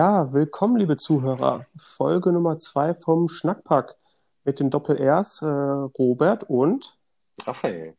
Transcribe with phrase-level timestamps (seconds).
[0.00, 1.66] Ja, willkommen, liebe Zuhörer.
[1.76, 3.98] Folge Nummer zwei vom Schnackpack
[4.44, 6.96] mit den Doppel-Rs, äh, Robert und
[7.42, 7.92] Raphael.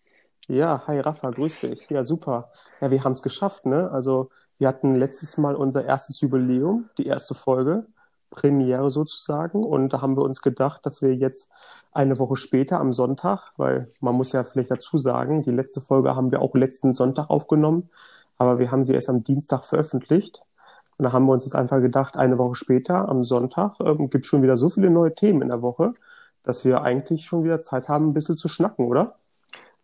[0.48, 1.88] ja, hi Rafa, grüß dich.
[1.92, 2.50] Ja, super.
[2.82, 3.92] Ja, wir haben es geschafft, ne?
[3.92, 7.86] Also, wir hatten letztes Mal unser erstes Jubiläum, die erste Folge,
[8.32, 9.64] Premiere sozusagen.
[9.64, 11.52] Und da haben wir uns gedacht, dass wir jetzt
[11.92, 16.16] eine Woche später am Sonntag, weil man muss ja vielleicht dazu sagen, die letzte Folge
[16.16, 17.92] haben wir auch letzten Sonntag aufgenommen,
[18.40, 20.42] aber wir haben sie erst am Dienstag veröffentlicht.
[21.02, 24.28] Und da haben wir uns jetzt einfach gedacht, eine Woche später, am Sonntag, ähm, gibt
[24.28, 25.96] schon wieder so viele neue Themen in der Woche,
[26.44, 29.18] dass wir eigentlich schon wieder Zeit haben, ein bisschen zu schnacken, oder?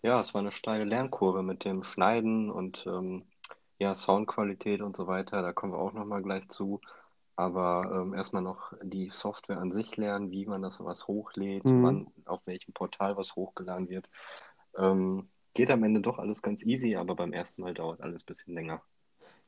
[0.04, 3.26] Ja, es war eine steile Lernkurve mit dem Schneiden und ähm,
[3.80, 5.42] ja, Soundqualität und so weiter.
[5.42, 6.82] Da kommen wir auch nochmal gleich zu.
[7.38, 11.74] Aber ähm, erstmal noch die Software an sich lernen, wie man das was hochlädt, Mhm.
[11.76, 14.10] wann, auf welchem Portal was hochgeladen wird.
[14.78, 18.28] Ähm, geht am Ende doch alles ganz easy, aber beim ersten Mal dauert alles ein
[18.28, 18.84] bisschen länger.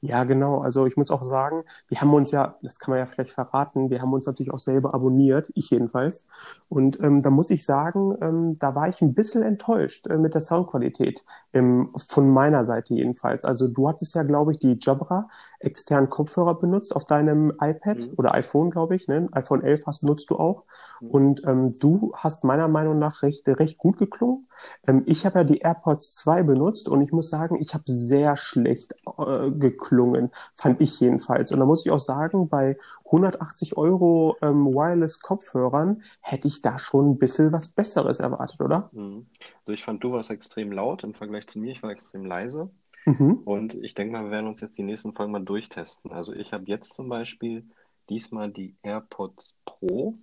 [0.02, 0.60] Ja, genau.
[0.62, 3.90] Also ich muss auch sagen, wir haben uns ja, das kann man ja vielleicht verraten,
[3.90, 6.26] wir haben uns natürlich auch selber abonniert, ich jedenfalls.
[6.70, 10.34] Und ähm, da muss ich sagen, ähm, da war ich ein bisschen enttäuscht äh, mit
[10.36, 13.44] der Soundqualität, ähm, von meiner Seite jedenfalls.
[13.44, 15.28] Also du hattest ja, glaube ich, die Jabra
[15.60, 18.14] externen Kopfhörer benutzt auf deinem iPad Mhm.
[18.16, 19.28] oder iPhone, glaube ich, ne?
[19.34, 20.64] iPhone 11 hast, nutzt du auch.
[21.02, 21.10] Mhm.
[21.10, 24.48] Und ähm, du hast meiner Meinung nach recht, recht gut geklungen.
[24.88, 28.36] Ähm, ich habe ja die AirPods 2 benutzt und ich muss sagen, ich habe sehr
[28.36, 31.52] schlecht äh, geklungen, fand ich jedenfalls.
[31.52, 37.12] Und da muss ich auch sagen, bei 180 Euro ähm, Wireless-Kopfhörern hätte ich da schon
[37.12, 38.90] ein bisschen was Besseres erwartet, oder?
[38.94, 39.28] Mhm.
[39.62, 41.72] Also ich fand, du warst extrem laut im Vergleich zu mir.
[41.72, 42.70] Ich war extrem leise.
[43.06, 43.40] Mhm.
[43.46, 46.12] Und ich denke mal, wir werden uns jetzt die nächsten Folgen mal durchtesten.
[46.12, 47.66] Also ich habe jetzt zum Beispiel
[48.10, 50.18] diesmal die AirPods Pro,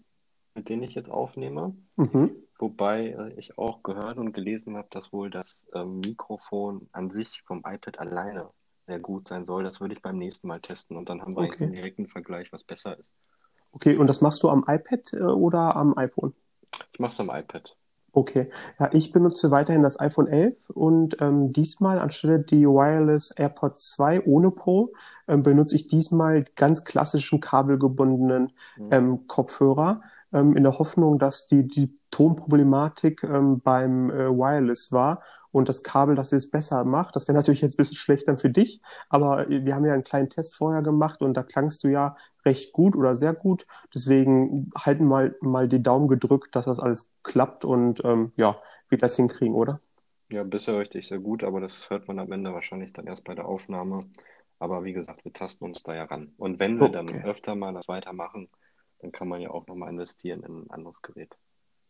[0.56, 1.76] mit denen ich jetzt aufnehme.
[1.96, 2.30] Mhm.
[2.58, 7.42] Wobei äh, ich auch gehört und gelesen habe, dass wohl das ähm, Mikrofon an sich
[7.46, 8.50] vom iPad alleine
[8.86, 9.64] sehr gut sein soll.
[9.64, 11.76] Das würde ich beim nächsten Mal testen und dann haben wir jetzt einen Okay.
[11.76, 13.12] direkten Vergleich, was besser ist.
[13.72, 16.34] Okay, und das machst du am iPad äh, oder am iPhone?
[16.92, 17.76] Ich mache es am iPad.
[18.12, 18.50] Okay,
[18.80, 24.22] ja, ich benutze weiterhin das iPhone 11 und ähm, diesmal anstelle die Wireless AirPods 2
[24.22, 24.94] ohne Pro
[25.28, 28.88] ähm, benutze ich diesmal die ganz klassischen kabelgebundenen Mhm.
[28.90, 30.00] ähm, Kopfhörer
[30.36, 36.14] in der Hoffnung, dass die, die Tonproblematik ähm, beim äh, Wireless war und das Kabel,
[36.14, 37.16] dass es besser macht.
[37.16, 39.94] Das wäre natürlich jetzt ein bisschen schlecht dann für dich, aber äh, wir haben ja
[39.94, 43.66] einen kleinen Test vorher gemacht und da klangst du ja recht gut oder sehr gut.
[43.94, 48.56] Deswegen halten mal, mal die Daumen gedrückt, dass das alles klappt und ähm, ja,
[48.88, 49.80] wir das hinkriegen, oder?
[50.30, 53.34] Ja, bisher dich sehr gut, aber das hört man am Ende wahrscheinlich dann erst bei
[53.34, 54.08] der Aufnahme.
[54.58, 56.32] Aber wie gesagt, wir tasten uns da ja ran.
[56.38, 58.48] Und wenn wir dann Okay, öfter mal das weitermachen,
[59.00, 61.36] dann kann man ja auch nochmal investieren in ein anderes Gerät.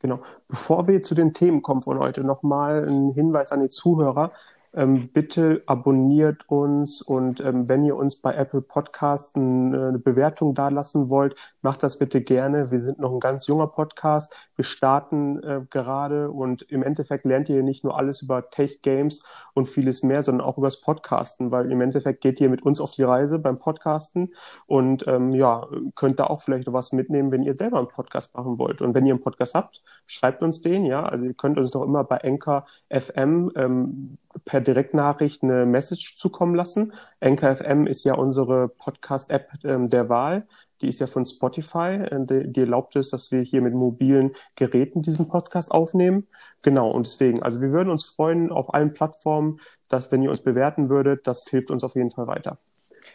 [0.00, 0.20] genau.
[0.48, 4.32] Bevor wir zu den Themen kommen von heute, nochmal ein Hinweis an die Zuhörer.
[4.74, 10.54] Ähm, bitte abonniert uns und ähm, wenn ihr uns bei Apple Podcasts äh, eine Bewertung
[10.54, 12.70] dalassen wollt, macht das bitte gerne.
[12.70, 14.34] Wir sind noch ein ganz junger Podcast.
[14.54, 19.24] Wir starten äh, gerade und im Endeffekt lernt ihr nicht nur alles über Tech Games
[19.54, 22.92] und vieles mehr, sondern auch übers Podcasten, weil im Endeffekt geht ihr mit uns auf
[22.92, 24.34] die Reise beim Podcasten
[24.66, 28.58] und ähm, ja, könnt da auch vielleicht was mitnehmen, wenn ihr selber einen Podcast machen
[28.58, 28.82] wollt.
[28.82, 31.02] Und wenn ihr einen Podcast habt, schreibt uns den, ja.
[31.02, 36.54] Also ihr könnt uns doch immer bei Anchor FM ähm, per Direktnachricht eine Message zukommen
[36.54, 36.92] lassen.
[37.20, 40.46] Anchor FM ist ja unsere Podcast-App ähm, der Wahl.
[40.82, 41.98] Die ist ja von Spotify.
[42.10, 46.26] äh, Die, die erlaubt es, dass wir hier mit mobilen Geräten diesen Podcast aufnehmen.
[46.62, 50.40] Genau, und deswegen, also wir würden uns freuen auf allen Plattformen, dass wenn ihr uns
[50.42, 52.58] bewerten würdet, das hilft uns auf jeden Fall weiter.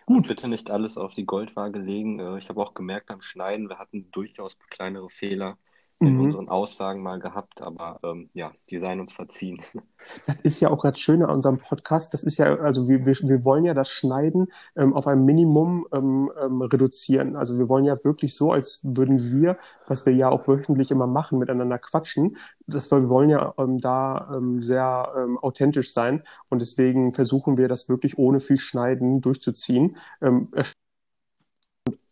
[0.06, 0.28] Und Gut.
[0.28, 2.20] bitte nicht alles auf die Goldwaage legen.
[2.20, 5.58] Äh, Ich habe auch gemerkt beim Schneiden, wir hatten durchaus kleinere Fehler
[6.04, 6.22] in Mhm.
[6.22, 9.62] unseren Aussagen mal gehabt, aber ähm, ja, die seien uns verziehen.
[10.26, 12.14] Das ist ja auch das Schöne an unserem Podcast.
[12.14, 15.88] Das ist ja, also wir, wir, wir wollen ja das Schneiden ähm, auf ein Minimum
[15.94, 17.36] ähm, ähm, reduzieren.
[17.36, 19.58] Also wir wollen ja wirklich so, als würden wir,
[19.88, 22.38] was wir ja auch wöchentlich immer machen, miteinander quatschen.
[22.68, 27.68] Das, wir wollen ja ähm, da ähm, sehr ähm, authentisch sein und deswegen versuchen wir
[27.68, 29.98] das wirklich ohne viel Schneiden durchzuziehen.
[30.22, 30.50] Ähm,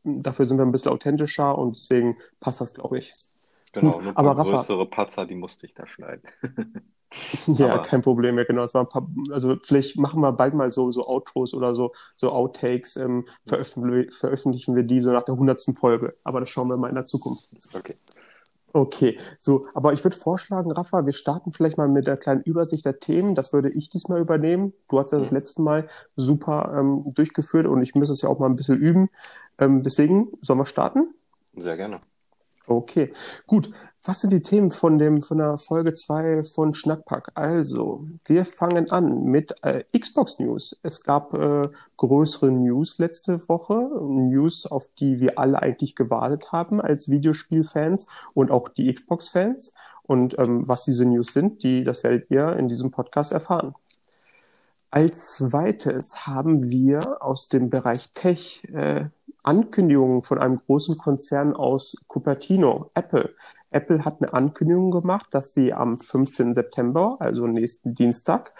[0.03, 3.13] dafür sind wir ein bisschen authentischer und deswegen passt das, glaube ich.
[3.71, 6.23] Genau, nur aber Rafa, größere Patzer, die musste ich da schneiden.
[7.47, 8.63] Ja, Aber kein Problem, ja, genau.
[8.63, 11.91] Es war ein paar, also vielleicht machen wir bald mal so, so Outros oder so,
[12.15, 16.15] so Outtakes, ähm, veröffentlich, veröffentlichen wir die so nach der hundertsten Folge.
[16.23, 17.49] Aber das schauen wir mal in der Zukunft.
[17.73, 17.97] okay.
[18.71, 22.85] Okay, so, aber ich würde vorschlagen, Rafa, wir starten vielleicht mal mit der kleinen Übersicht
[22.85, 23.33] der Themen.
[23.33, 24.73] Das würde ich diesmal übernehmen.
[24.89, 25.37] Du hast ja das Mhm.
[25.37, 29.09] letzte Mal super ähm, durchgeführt und ich muss es ja auch mal ein bisschen üben.
[29.57, 31.15] Ähm, deswegen, sollen wir starten?
[31.53, 32.01] Sehr gerne.
[32.69, 33.11] Okay,
[33.47, 33.71] gut.
[34.03, 37.31] Was sind die Themen von, dem, von der Folge 2 von Schnackpack?
[37.33, 40.77] Also, wir fangen an mit äh, Xbox News.
[40.83, 46.79] Es gab äh, größere News letzte Woche, News, auf die wir alle eigentlich gewartet haben
[46.79, 49.73] als Videospielfans und auch die Xbox-Fans.
[50.03, 53.73] Und ähm, was diese News sind, die, das werdet ihr in diesem Podcast erfahren.
[54.91, 59.05] Als zweites haben wir aus dem Bereich Tech äh,
[59.43, 63.33] Ankündigungen von einem großen Konzern aus Cupertino, Apple.
[63.71, 66.53] Apple hat eine Ankündigung gemacht, dass sie am 15.
[66.53, 68.53] September, also nächsten Dienstag,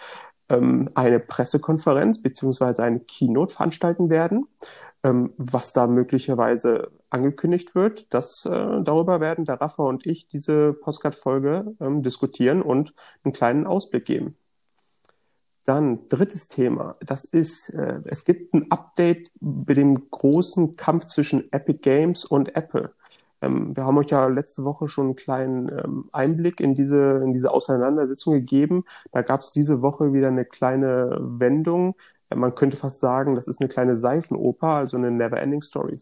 [0.48, 4.46] ähm, eine Pressekonferenz beziehungsweise eine Keynote veranstalten werden.
[5.02, 8.50] Ähm, was da möglicherweise angekündigt wird, das äh,
[8.82, 12.92] darüber werden der Rafa und ich diese Postcard-Folge ähm, diskutieren und
[13.24, 14.36] einen kleinen Ausblick geben.
[15.66, 21.52] Dann drittes Thema, das ist, äh, es gibt ein Update bei dem großen Kampf zwischen
[21.52, 22.92] Epic Games und Apple.
[23.42, 27.32] Ähm, wir haben euch ja letzte Woche schon einen kleinen ähm, Einblick in diese, in
[27.32, 28.84] diese Auseinandersetzung gegeben.
[29.12, 31.96] Da gab es diese Woche wieder eine kleine Wendung.
[32.30, 35.98] Äh, man könnte fast sagen, das ist eine kleine Seifenoper, also eine Never-Ending Story.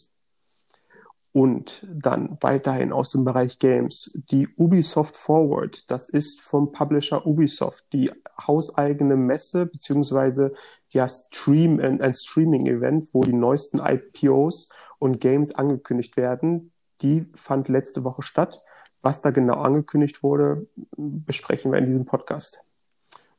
[1.32, 5.90] Und dann weiterhin aus dem Bereich Games die Ubisoft Forward.
[5.90, 8.10] Das ist vom Publisher Ubisoft die
[8.46, 10.54] hauseigene Messe beziehungsweise
[10.88, 16.72] ja Stream ein, ein Streaming-Event, wo die neuesten IPOs und Games angekündigt werden.
[17.02, 18.62] Die fand letzte Woche statt.
[19.00, 20.66] Was da genau angekündigt wurde,
[20.96, 22.64] besprechen wir in diesem Podcast.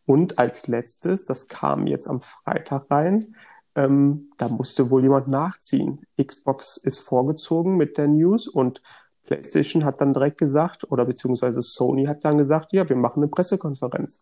[0.05, 3.35] Und als letztes, das kam jetzt am Freitag rein,
[3.79, 6.01] ähm, da musste wohl jemand nachziehen.
[6.21, 8.81] Xbox ist vorgezogen mit der News und
[9.23, 13.29] PlayStation hat dann direkt gesagt, oder beziehungsweise Sony hat dann gesagt, ja, wir machen eine
[13.29, 14.21] Pressekonferenz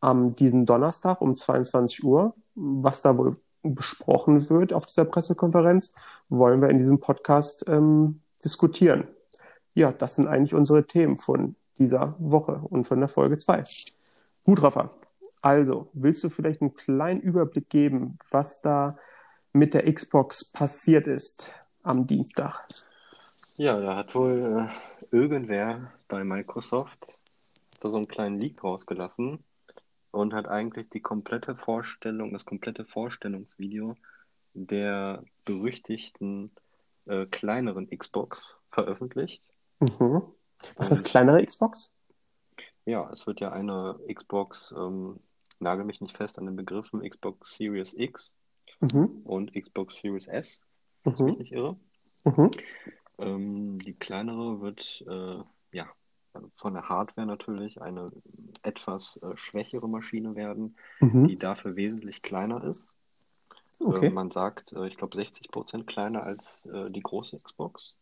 [0.00, 2.34] am diesen Donnerstag um 22 Uhr.
[2.54, 5.94] Was da wohl besprochen wird auf dieser Pressekonferenz,
[6.28, 9.08] wollen wir in diesem Podcast ähm, diskutieren.
[9.74, 13.64] Ja, das sind eigentlich unsere Themen von dieser Woche und von der Folge 2.
[14.44, 14.90] Gut, Rafa.
[15.42, 18.96] Also, willst du vielleicht einen kleinen Überblick geben, was da
[19.52, 22.66] mit der Xbox passiert ist am Dienstag?
[23.56, 27.18] Ja, da hat wohl äh, irgendwer bei Microsoft
[27.80, 29.42] da so einen kleinen Leak rausgelassen
[30.12, 33.96] und hat eigentlich die komplette Vorstellung, das komplette Vorstellungsvideo
[34.54, 36.52] der berüchtigten
[37.06, 39.42] äh, kleineren Xbox veröffentlicht.
[39.80, 40.22] Mhm.
[40.76, 41.92] Was heißt kleinere Xbox?
[42.84, 45.18] Ja, es wird ja eine Xbox, ähm,
[45.62, 48.34] nagel mich nicht fest an den Begriffen, Xbox Series X
[48.80, 49.22] mhm.
[49.24, 50.60] und Xbox Series S,
[51.04, 51.76] wenn ich mich nicht irre.
[52.24, 52.50] Mhm.
[53.18, 55.42] Ähm, die kleinere wird äh,
[55.76, 55.86] ja
[56.56, 58.10] von der Hardware natürlich eine
[58.62, 61.28] etwas äh, schwächere Maschine werden, mhm.
[61.28, 62.96] die dafür wesentlich kleiner ist.
[63.78, 64.06] Okay.
[64.06, 67.96] Äh, man sagt, äh, ich glaube, 60 Prozent kleiner als äh, die große Xbox.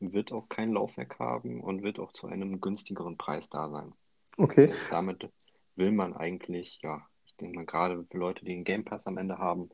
[0.00, 3.92] Wird auch kein Laufwerk haben und wird auch zu einem günstigeren Preis da sein.
[4.36, 4.66] Okay.
[4.66, 5.30] Das heißt, damit
[5.76, 9.18] will man eigentlich, ja, ich denke mal, gerade für Leute, die einen Game Pass am
[9.18, 9.70] Ende haben,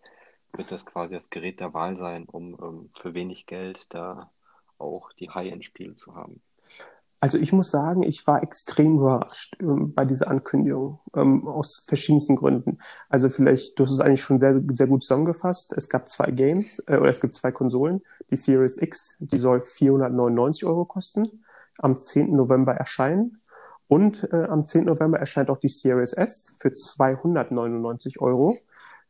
[0.52, 4.30] wird das quasi das Gerät der Wahl sein, um ähm, für wenig Geld da
[4.78, 6.42] auch die High-End-Spiele zu haben.
[7.22, 12.34] Also ich muss sagen, ich war extrem überrascht ähm, bei dieser Ankündigung ähm, aus verschiedensten
[12.34, 12.78] Gründen.
[13.10, 15.74] Also vielleicht, du hast es eigentlich schon sehr, sehr gut zusammengefasst.
[15.74, 18.00] Es gab zwei Games äh, oder es gibt zwei Konsolen.
[18.30, 21.44] Die Series X, die soll 499 Euro kosten,
[21.76, 22.34] am 10.
[22.34, 23.42] November erscheinen.
[23.90, 24.84] Und äh, am 10.
[24.84, 28.56] November erscheint auch die Series S für 299 Euro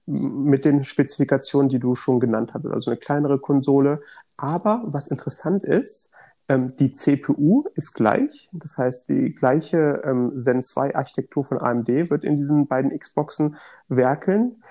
[0.07, 2.73] mit den Spezifikationen, die du schon genannt hattest.
[2.73, 4.01] Also eine kleinere Konsole.
[4.39, 6.09] Aber was interessant ist,
[6.49, 11.89] ähm, die CPU ist gleich, das heißt, die gleiche ähm, Zen 2 Architektur von AMD
[12.09, 13.57] wird in diesen beiden Xboxen
[13.89, 14.63] werkeln.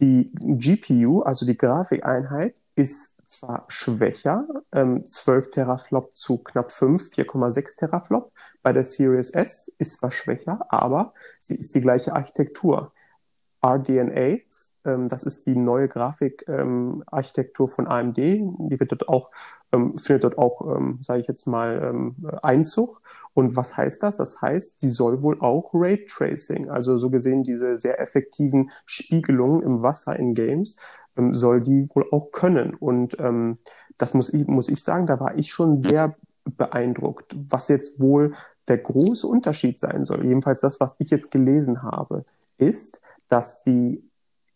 [0.00, 7.76] Die GPU, also die Grafikeinheit, ist zwar schwächer, ähm, 12 Teraflop zu knapp 5, 4,6
[7.76, 8.32] Teraflop.
[8.62, 12.92] Bei der Series S ist zwar schwächer, aber sie ist die gleiche Architektur.
[13.64, 14.38] RDNA,
[14.84, 19.30] ähm, das ist die neue Grafikarchitektur ähm, von AMD, die wird dort auch
[19.72, 23.00] ähm, findet dort auch, ähm, sage ich jetzt mal, ähm, Einzug.
[23.34, 24.18] Und was heißt das?
[24.18, 29.82] Das heißt, sie soll wohl auch Raytracing, also so gesehen diese sehr effektiven Spiegelungen im
[29.82, 30.76] Wasser in Games,
[31.16, 32.74] ähm, soll die wohl auch können.
[32.74, 33.58] Und ähm,
[33.98, 38.34] das muss ich, muss ich sagen, da war ich schon sehr beeindruckt, was jetzt wohl
[38.68, 40.24] der große Unterschied sein soll.
[40.24, 42.24] Jedenfalls das, was ich jetzt gelesen habe,
[42.58, 44.02] ist, dass die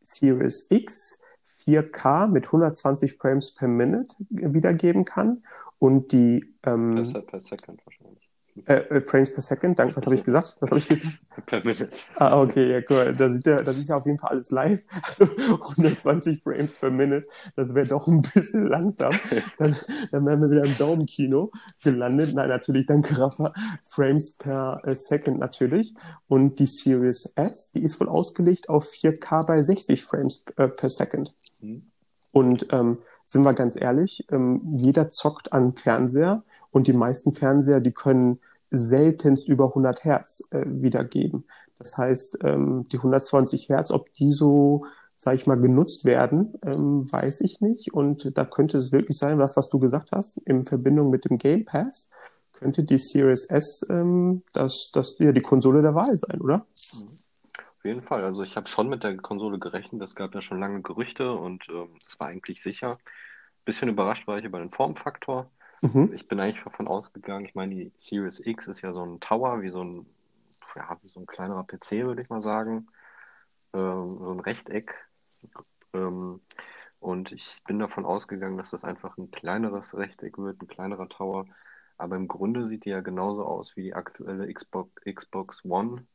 [0.03, 1.21] Series X
[1.67, 5.43] 4K mit 120 Frames per Minute wiedergeben kann
[5.79, 6.95] und die ähm,
[7.27, 8.26] per, Second wahrscheinlich.
[8.65, 10.57] Äh, äh, Frames per Second, danke, was habe ich gesagt?
[10.61, 11.15] Was habe ich gesagt?
[11.45, 11.91] Per Minute.
[12.17, 13.15] Ah, okay, ja, cool.
[13.17, 14.83] Das ist, ja, das ist ja auf jeden Fall alles live.
[15.03, 19.13] Also 120 Frames per Minute, das wäre doch ein bisschen langsam.
[19.59, 19.77] Dann,
[20.11, 21.51] dann wären wir wieder im Daumenkino
[21.83, 22.35] gelandet.
[22.35, 23.53] Nein, natürlich, danke, Rafa.
[23.85, 25.95] Frames per äh, Second natürlich.
[26.29, 30.89] Und die Series S, die ist wohl ausgelegt auf 4K bei 60 Frames äh, per
[30.89, 31.35] Second.
[31.61, 31.91] Mhm.
[32.33, 36.45] Und ähm, sind wir ganz ehrlich, ähm, jeder zockt an Fernseher
[36.77, 38.39] und die meisten Fernseher, die können
[38.71, 41.47] seltenst über 100 Hertz äh, wiedergeben.
[41.79, 44.85] Das heißt, ähm, die 120 Hertz, ob die so,
[45.17, 47.95] sage ich mal, genutzt werden, ähm, weiß ich nicht.
[47.95, 51.39] Und da könnte es wirklich sein, was, was du gesagt hast, in Verbindung mit dem
[51.39, 52.11] Game Pass,
[52.53, 56.67] könnte die Series S ähm, das, das, ja, die Konsole der Wahl sein, oder?
[57.57, 58.23] Auf jeden Fall.
[58.23, 60.03] Also ich habe schon mit der Konsole gerechnet.
[60.03, 62.99] Es gab ja schon lange Gerüchte und ähm, das war eigentlich sicher.
[63.65, 65.51] Bisschen überrascht war ich über den Formfaktor.
[65.83, 66.13] Mhm.
[66.15, 69.63] Ich bin eigentlich davon ausgegangen, ich meine, die Series X ist ja so ein Tower,
[69.63, 70.07] wie so ein,
[70.75, 72.89] ja, wie so ein kleinerer PC, würde ich mal sagen.
[73.73, 74.95] Ähm, so ein Rechteck.
[75.93, 76.41] Ähm,
[76.99, 81.47] und ich bin davon ausgegangen, dass das einfach ein kleineres Rechteck wird, ein kleinerer Tower.
[81.99, 86.07] Aber im Grunde sieht die ja genauso aus wie die aktuelle Xbox, Xbox One.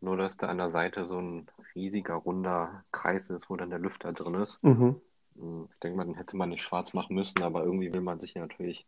[0.00, 3.78] Nur, dass da an der Seite so ein riesiger, runder Kreis ist, wo dann der
[3.78, 4.62] Lüfter drin ist.
[4.62, 5.00] Mhm.
[5.36, 8.18] Hm, ich denke mal, den hätte man nicht schwarz machen müssen, aber irgendwie will man
[8.18, 8.86] sich ja natürlich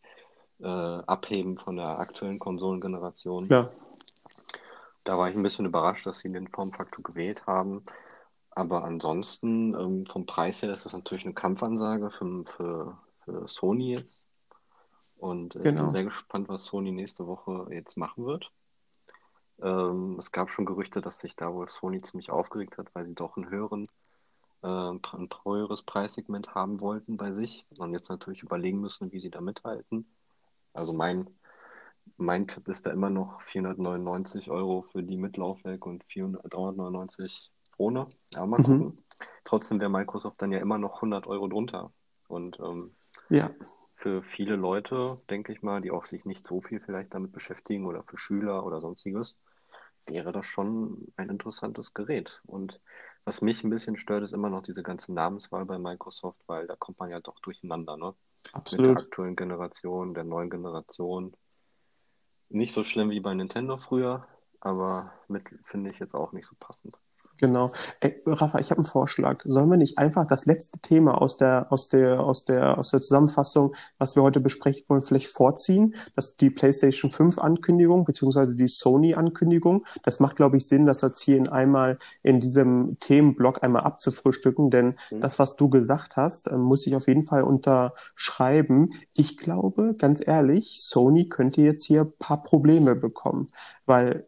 [0.60, 3.46] äh, abheben von der aktuellen Konsolengeneration.
[3.48, 3.70] Ja.
[5.04, 7.84] Da war ich ein bisschen überrascht, dass sie den Formfaktor gewählt haben.
[8.50, 13.94] Aber ansonsten, ähm, vom Preis her ist das natürlich eine Kampfansage für, für, für Sony
[13.94, 14.28] jetzt.
[15.16, 15.58] Und äh, genau.
[15.58, 15.90] ich bin genau.
[15.90, 18.50] sehr gespannt, was Sony nächste Woche jetzt machen wird.
[19.60, 23.14] Ähm, es gab schon Gerüchte, dass sich da wohl Sony ziemlich aufgeregt hat, weil sie
[23.14, 23.88] doch einen höheren
[24.64, 29.30] äh, ein teures Preissegment haben wollten bei sich und jetzt natürlich überlegen müssen, wie sie
[29.30, 30.06] da mithalten.
[30.72, 31.28] Also mein,
[32.16, 38.08] mein Tipp ist da immer noch 499 Euro für die mit Laufwerk und 499 ohne.
[38.34, 38.62] Aber mal mhm.
[38.62, 38.96] gucken.
[39.44, 41.92] Trotzdem wäre Microsoft dann ja immer noch 100 Euro drunter.
[42.26, 42.90] Und ähm,
[43.28, 43.50] ja.
[43.94, 47.86] für viele Leute, denke ich mal, die auch sich nicht so viel vielleicht damit beschäftigen
[47.86, 49.36] oder für Schüler oder sonstiges,
[50.06, 52.40] wäre das schon ein interessantes Gerät.
[52.46, 52.80] Und
[53.24, 56.76] was mich ein bisschen stört, ist immer noch diese ganze Namenswahl bei Microsoft, weil da
[56.76, 58.14] kommt man ja doch durcheinander, ne?
[58.52, 58.86] Absolut.
[58.86, 61.34] Mit der aktuellen Generation, der neuen Generation.
[62.50, 64.26] Nicht so schlimm wie bei Nintendo früher,
[64.60, 66.98] aber mit finde ich jetzt auch nicht so passend.
[67.38, 67.70] Genau.
[68.00, 69.42] Ey, Rafa, ich habe einen Vorschlag.
[69.44, 73.00] Sollen wir nicht einfach das letzte Thema aus der, aus der, aus der, aus der
[73.00, 75.94] Zusammenfassung, was wir heute besprechen wollen, vielleicht vorziehen?
[76.14, 79.84] Das die PlayStation 5 Ankündigung, beziehungsweise die Sony Ankündigung.
[80.04, 84.70] Das macht, glaube ich, Sinn, das jetzt hier in einmal in diesem Themenblock einmal abzufrühstücken,
[84.70, 85.20] denn mhm.
[85.20, 88.88] das, was du gesagt hast, äh, muss ich auf jeden Fall unterschreiben.
[89.16, 93.48] Ich glaube, ganz ehrlich, Sony könnte jetzt hier paar Probleme bekommen,
[93.86, 94.26] weil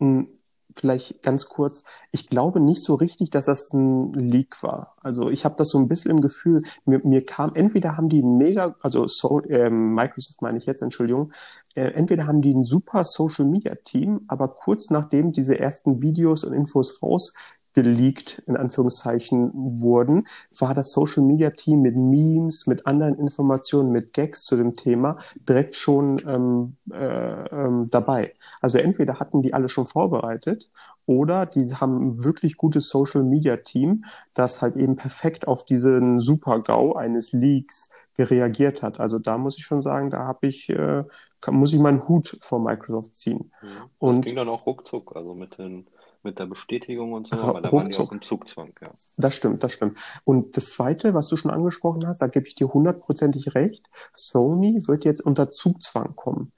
[0.00, 0.28] hm,
[0.78, 4.94] vielleicht ganz kurz, ich glaube nicht so richtig, dass das ein Leak war.
[5.02, 8.22] Also ich habe das so ein bisschen im Gefühl, mir, mir kam, entweder haben die
[8.22, 11.32] mega, also so, äh, Microsoft meine ich jetzt, Entschuldigung,
[11.74, 16.44] äh, entweder haben die ein super Social Media Team, aber kurz nachdem diese ersten Videos
[16.44, 17.34] und Infos raus
[17.82, 20.26] geleakt, in Anführungszeichen, wurden,
[20.58, 25.18] war das Social Media Team mit Memes, mit anderen Informationen, mit Gags zu dem Thema
[25.48, 28.34] direkt schon ähm, äh, ähm, dabei.
[28.60, 30.70] Also entweder hatten die alle schon vorbereitet
[31.06, 34.04] oder die haben ein wirklich gutes Social Media Team,
[34.34, 38.98] das halt eben perfekt auf diesen Super-GAU eines Leaks gereagiert hat.
[38.98, 41.04] Also da muss ich schon sagen, da habe ich, äh,
[41.48, 43.52] muss ich meinen Hut vor Microsoft ziehen.
[43.62, 45.86] Ja, das und ging dann auch ruckzuck, also mit den
[46.22, 48.90] mit der Bestätigung und so, aber da waren die auch im Zugzwang, ja.
[49.16, 49.98] Das stimmt, das stimmt.
[50.24, 54.82] Und das Zweite, was du schon angesprochen hast, da gebe ich dir hundertprozentig recht, Sony
[54.86, 56.52] wird jetzt unter Zugzwang kommen.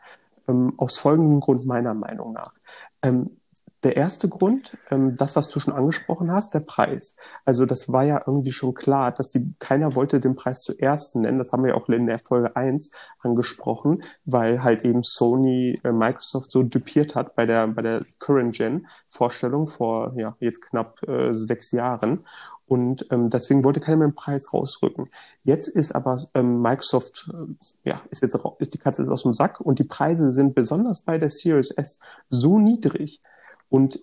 [0.48, 2.54] Ähm, aus folgendem Grund meiner Meinung nach.
[3.02, 3.39] Ähm,
[3.82, 7.16] der erste Grund, ähm, das, was du schon angesprochen hast, der Preis.
[7.44, 11.38] Also das war ja irgendwie schon klar, dass die, keiner wollte den Preis zuerst nennen.
[11.38, 15.92] Das haben wir ja auch in der Folge 1 angesprochen, weil halt eben Sony äh,
[15.92, 21.02] Microsoft so dupiert hat bei der, bei der Current Gen Vorstellung vor, ja, jetzt knapp
[21.08, 22.24] äh, sechs Jahren.
[22.70, 25.08] Und ähm, deswegen wollte keiner mehr den Preis rausrücken.
[25.42, 29.32] Jetzt ist aber ähm, Microsoft, äh, ja, ist jetzt ist die Katze jetzt aus dem
[29.32, 33.22] Sack und die Preise sind besonders bei der Series S so niedrig,
[33.70, 34.00] und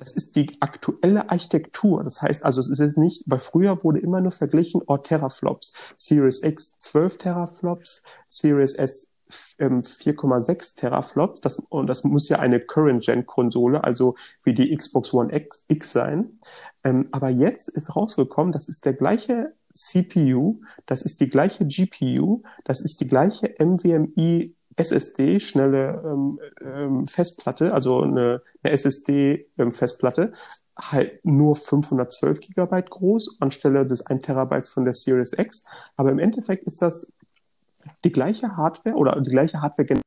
[0.00, 2.02] das ist die aktuelle Architektur.
[2.02, 5.74] Das heißt also, es ist jetzt nicht, weil früher wurde immer nur verglichen, oh, Teraflops.
[5.98, 9.10] Series X 12 Teraflops, Series S
[9.58, 11.40] 4,6 ähm, Teraflops.
[11.42, 16.38] Das, und das muss ja eine Current-Gen-Konsole, also wie die Xbox One X, X sein.
[16.82, 22.42] Ähm, aber jetzt ist rausgekommen, das ist der gleiche CPU, das ist die gleiche GPU,
[22.64, 30.32] das ist die gleiche NVMe SSD, schnelle ähm, ähm, Festplatte, also eine, eine SSD-Festplatte,
[30.78, 35.64] halt nur 512 Gigabyte groß anstelle des 1 Terabytes von der Series X.
[35.96, 37.12] Aber im Endeffekt ist das
[38.04, 40.00] die gleiche Hardware oder die gleiche Hardware,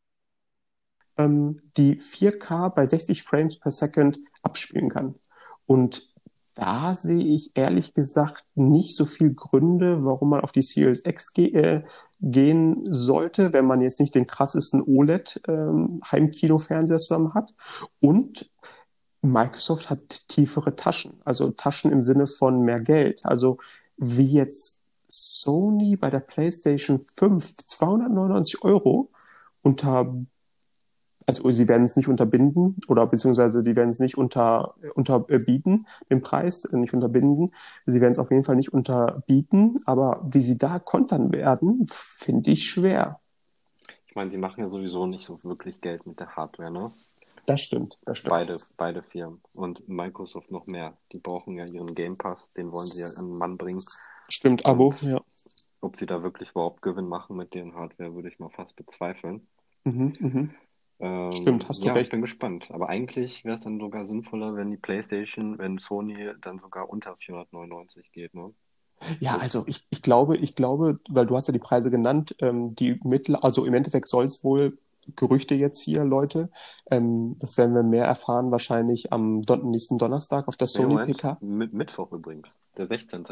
[1.17, 5.15] ähm, die 4K bei 60 Frames per Second abspielen kann.
[5.65, 6.13] Und
[6.55, 11.32] da sehe ich ehrlich gesagt nicht so viel Gründe, warum man auf die Series X
[11.38, 11.84] äh,
[12.24, 16.01] gehen sollte, wenn man jetzt nicht den krassesten OLED ähm,
[16.98, 17.53] zusammen hat.
[18.00, 18.50] Und
[19.22, 23.25] Microsoft hat tiefere Taschen, also Taschen im Sinne von mehr Geld.
[23.25, 23.58] Also
[23.98, 29.12] wie jetzt Sony bei der PlayStation 5 299 Euro
[29.62, 30.15] unter
[31.25, 36.22] also sie werden es nicht unterbinden oder beziehungsweise die werden es nicht unter, unterbieten, den
[36.22, 37.53] Preis, äh, nicht unterbinden.
[37.86, 42.51] Sie werden es auf jeden Fall nicht unterbieten, aber wie sie da kontern werden, finde
[42.51, 43.20] ich schwer.
[44.08, 46.92] Ich meine, sie machen ja sowieso nicht so wirklich Geld mit der Hardware, ne?
[47.46, 48.30] Das stimmt, das stimmt.
[48.30, 49.42] Beide, beide Firmen.
[49.53, 50.96] Und Microsoft noch mehr.
[51.12, 53.84] Die brauchen ja ihren Game Pass, den wollen sie ja an den Mann bringen.
[54.30, 55.22] Stimmt, Abo, Und ja.
[55.82, 59.46] Ob sie da wirklich überhaupt Gewinn machen mit deren Hardware, würde ich mal fast bezweifeln.
[59.84, 60.50] Mhm, mhm.
[61.04, 62.06] Ähm, Stimmt, hast du ja, recht.
[62.06, 62.70] ich bin gespannt.
[62.72, 67.18] Aber eigentlich wäre es dann sogar sinnvoller, wenn die PlayStation, wenn Sony dann sogar unter
[67.18, 68.54] 499 geht, ne?
[69.20, 72.74] Ja, also ich, ich glaube, ich glaube, weil du hast ja die Preise genannt, ähm,
[72.76, 74.78] die Mittel, also im Endeffekt soll es wohl
[75.18, 76.50] Gerüchte jetzt hier, Leute.
[76.90, 81.38] Ähm, das werden wir mehr erfahren wahrscheinlich am Don nächsten Donnerstag auf der Sony PK.
[81.42, 83.26] mit Mittwoch übrigens, der 16.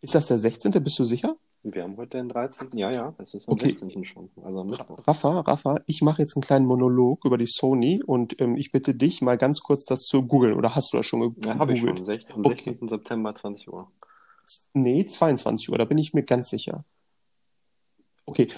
[0.00, 0.72] Ist das der 16.?
[0.82, 1.36] Bist du sicher?
[1.62, 2.70] Wir haben heute den 13.
[2.72, 4.04] Ja, ja, es ist am Okay, 16.
[4.04, 4.62] schon, also.
[5.06, 8.94] Rafa, Rafa, ich mache jetzt einen kleinen Monolog über die Sony und ähm, ich bitte
[8.94, 10.54] dich mal ganz kurz das zu googeln.
[10.54, 12.30] Oder hast du das schon Ja, habe ich schon, gegoogelt?
[12.32, 12.64] am Okay.
[12.64, 12.88] 16.
[12.88, 13.90] September 20 Uhr.
[14.72, 16.84] Nee, 22 Uhr, da bin ich mir ganz sicher.
[18.24, 18.48] Okay,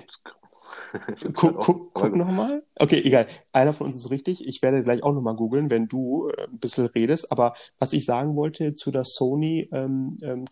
[1.35, 2.63] Guck, halt guck, aber guck nochmal.
[2.77, 3.27] Okay, egal.
[3.53, 4.47] Einer von uns ist richtig.
[4.47, 7.31] Ich werde gleich auch nochmal googeln, wenn du äh, ein bisschen redest.
[7.31, 10.47] Aber was ich sagen wollte zu der Sony ähm, ähm,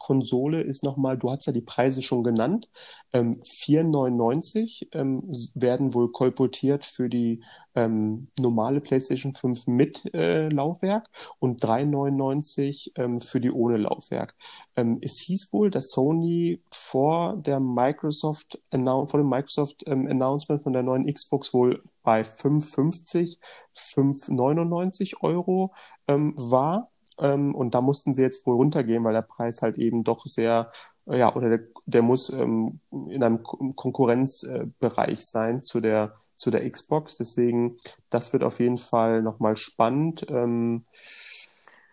[0.67, 2.69] ist nochmal, du hast ja die Preise schon genannt.
[3.13, 5.23] Ähm, 4,99 ähm,
[5.55, 7.43] werden wohl kolportiert für die
[7.75, 14.35] ähm, normale PlayStation 5 mit äh, Laufwerk und 3,99 ähm, für die ohne Laufwerk.
[14.77, 20.73] Ähm, es hieß wohl, dass Sony vor der Microsoft vor dem Microsoft ähm, Announcement von
[20.73, 23.39] der neuen Xbox wohl bei 5,50,
[23.75, 25.73] 5,99 Euro
[26.09, 26.91] ähm, war.
[27.19, 30.71] Ähm, und da mussten sie jetzt wohl runtergehen, weil der Preis halt eben doch sehr,
[31.07, 36.51] äh, ja, oder der, der muss ähm, in einem Ko- Konkurrenzbereich sein zu der, zu
[36.51, 37.17] der Xbox.
[37.17, 37.77] Deswegen,
[38.11, 40.27] das wird auf jeden Fall nochmal spannend.
[40.31, 40.85] Ähm,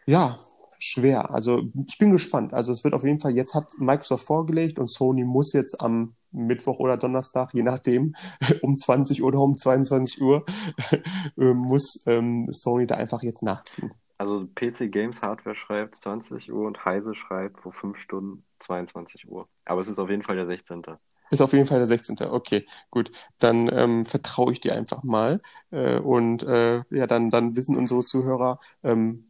[0.05, 0.39] ja,
[0.79, 1.31] schwer.
[1.33, 2.53] Also ich bin gespannt.
[2.53, 6.15] Also es wird auf jeden Fall, jetzt hat Microsoft vorgelegt und Sony muss jetzt am
[6.31, 8.15] Mittwoch oder Donnerstag, je nachdem,
[8.61, 10.45] um 20 Uhr oder um 22 Uhr,
[11.37, 13.93] äh, muss ähm, Sony da einfach jetzt nachziehen.
[14.17, 19.47] Also PC Games Hardware schreibt 20 Uhr und Heise schreibt vor 5 Stunden 22 Uhr.
[19.65, 20.81] Aber es ist auf jeden Fall der 16.
[21.29, 22.21] Ist auf jeden Fall der 16.
[22.21, 23.11] Okay, gut.
[23.37, 25.41] Dann ähm, vertraue ich dir einfach mal.
[25.71, 29.29] Äh, und äh, ja, dann, dann wissen unsere Zuhörer, ähm,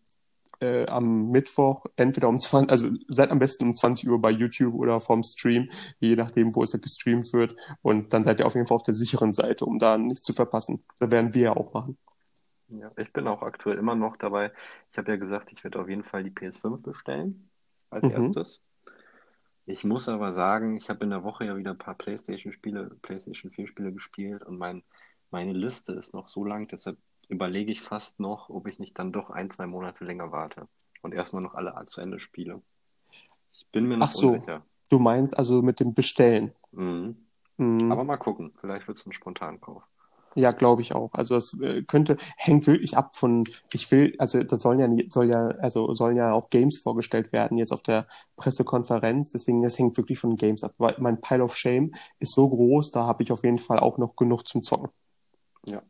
[0.59, 4.73] äh, am Mittwoch entweder um 20, also seid am besten um 20 Uhr bei YouTube
[4.75, 7.55] oder vom Stream, je nachdem, wo es da gestreamt wird.
[7.81, 10.33] Und dann seid ihr auf jeden Fall auf der sicheren Seite, um da nichts zu
[10.33, 10.83] verpassen.
[10.99, 11.97] Das werden wir ja auch machen.
[12.69, 14.51] Ja, ich bin auch aktuell immer noch dabei.
[14.91, 17.49] Ich habe ja gesagt, ich werde auf jeden Fall die PS5 bestellen
[17.89, 18.09] als Mhm.
[18.09, 18.61] erstes.
[19.65, 23.51] Ich muss aber sagen, ich habe in der Woche ja wieder ein paar PlayStation-Spiele, PlayStation
[23.51, 24.83] 4-Spiele gespielt und mein,
[25.29, 26.97] meine Liste ist noch so lang, deshalb
[27.29, 30.67] überlege ich fast noch, ob ich nicht dann doch ein, zwei Monate länger warte
[31.01, 32.61] und erstmal noch alle zu Ende spiele.
[33.51, 34.63] Ich bin mir Ach noch so, unsicher.
[34.89, 36.53] du meinst also mit dem Bestellen.
[36.71, 37.17] Mhm.
[37.57, 37.91] Mhm.
[37.91, 39.83] Aber mal gucken, vielleicht wird es ein Spontankauf.
[40.35, 41.11] Ja, glaube ich auch.
[41.13, 45.29] Also es äh, könnte, hängt wirklich ab von, ich will, also das sollen ja, soll
[45.29, 49.31] ja, also sollen ja auch Games vorgestellt werden jetzt auf der Pressekonferenz.
[49.31, 50.75] Deswegen, das hängt wirklich von Games ab.
[50.77, 53.97] Weil mein Pile of Shame ist so groß, da habe ich auf jeden Fall auch
[53.97, 54.89] noch genug zum Zocken.
[55.65, 55.81] Ja.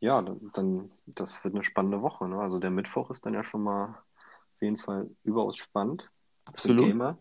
[0.00, 2.40] Ja, dann, dann, das wird eine spannende Woche, ne?
[2.40, 6.10] Also der Mittwoch ist dann ja schon mal auf jeden Fall überaus spannend
[6.54, 7.18] für Absolut, Gamer.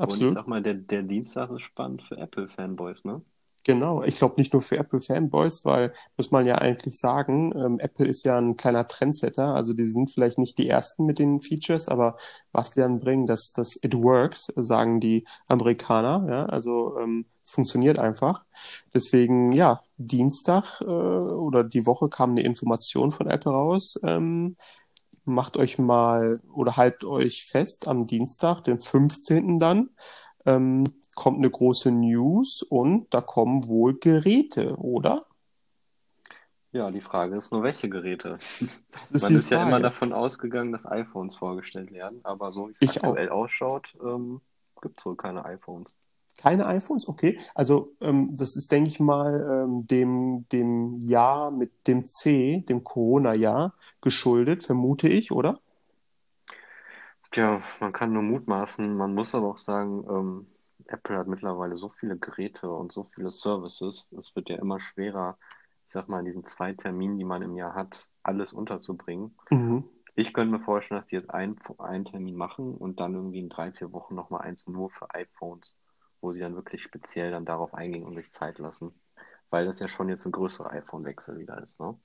[0.00, 0.32] Und ich absolut.
[0.32, 3.22] sag mal, der, der Dienstag ist spannend für Apple-Fanboys, ne?
[3.68, 8.06] Genau, ich glaube nicht nur für Apple-Fanboys, weil, muss man ja eigentlich sagen, ähm, Apple
[8.06, 11.86] ist ja ein kleiner Trendsetter, also die sind vielleicht nicht die ersten mit den Features,
[11.88, 12.16] aber
[12.50, 17.50] was die dann bringen, das, das it works, sagen die Amerikaner, ja, also ähm, es
[17.50, 18.42] funktioniert einfach.
[18.94, 24.56] Deswegen, ja, Dienstag äh, oder die Woche kam eine Information von Apple raus, ähm,
[25.24, 29.58] macht euch mal oder haltet euch fest, am Dienstag, den 15.
[29.58, 29.90] dann,
[30.46, 30.84] ähm,
[31.18, 35.26] kommt eine große News und da kommen wohl Geräte, oder?
[36.70, 38.36] Ja, die Frage ist nur, welche Geräte?
[38.38, 38.68] Ist
[39.22, 39.82] Man ist ja immer Frage.
[39.82, 43.08] davon ausgegangen, dass iPhones vorgestellt werden, aber so wie es Ich auch.
[43.08, 44.40] aktuell ausschaut, ähm,
[44.80, 45.98] gibt es wohl keine iPhones.
[46.36, 47.08] Keine iPhones?
[47.08, 47.40] Okay.
[47.52, 52.84] Also ähm, das ist, denke ich mal, ähm, dem, dem Jahr mit dem C, dem
[52.84, 55.58] Corona-Jahr, geschuldet, vermute ich, oder?
[57.32, 60.46] Tja, man kann nur mutmaßen, man muss aber auch sagen, ähm,
[60.88, 65.38] Apple hat mittlerweile so viele Geräte und so viele Services, es wird ja immer schwerer,
[65.86, 69.36] ich sag mal, in diesen zwei Terminen, die man im Jahr hat, alles unterzubringen.
[69.50, 69.84] Mhm.
[70.14, 73.48] Ich könnte mir vorstellen, dass die jetzt einen, einen Termin machen und dann irgendwie in
[73.48, 75.76] drei, vier Wochen nochmal eins nur für iPhones,
[76.20, 78.92] wo sie dann wirklich speziell dann darauf eingehen und sich Zeit lassen.
[79.50, 81.96] Weil das ja schon jetzt ein größerer iPhone-Wechsel wieder ist, ne?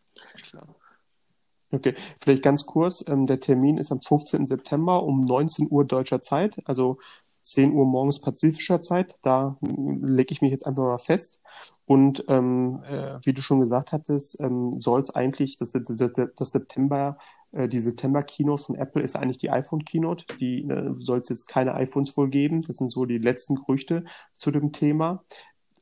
[1.71, 3.03] Okay, vielleicht ganz kurz.
[3.07, 4.45] Ähm, der Termin ist am 15.
[4.45, 6.99] September um 19 Uhr deutscher Zeit, also
[7.43, 9.15] 10 Uhr morgens pazifischer Zeit.
[9.21, 11.41] Da lege ich mich jetzt einfach mal fest.
[11.85, 16.51] Und ähm, äh, wie du schon gesagt hattest, ähm, soll es eigentlich, das, das, das
[16.51, 17.17] September,
[17.51, 20.25] äh, die September-Keynote von Apple ist eigentlich die iPhone-Keynote.
[20.39, 22.61] Die äh, soll es jetzt keine iPhones wohl geben.
[22.61, 25.23] Das sind so die letzten Gerüchte zu dem Thema.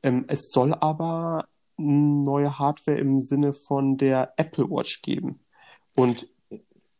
[0.02, 1.46] Ähm, es soll aber
[1.76, 5.40] neue Hardware im Sinne von der Apple Watch geben.
[5.94, 6.28] Und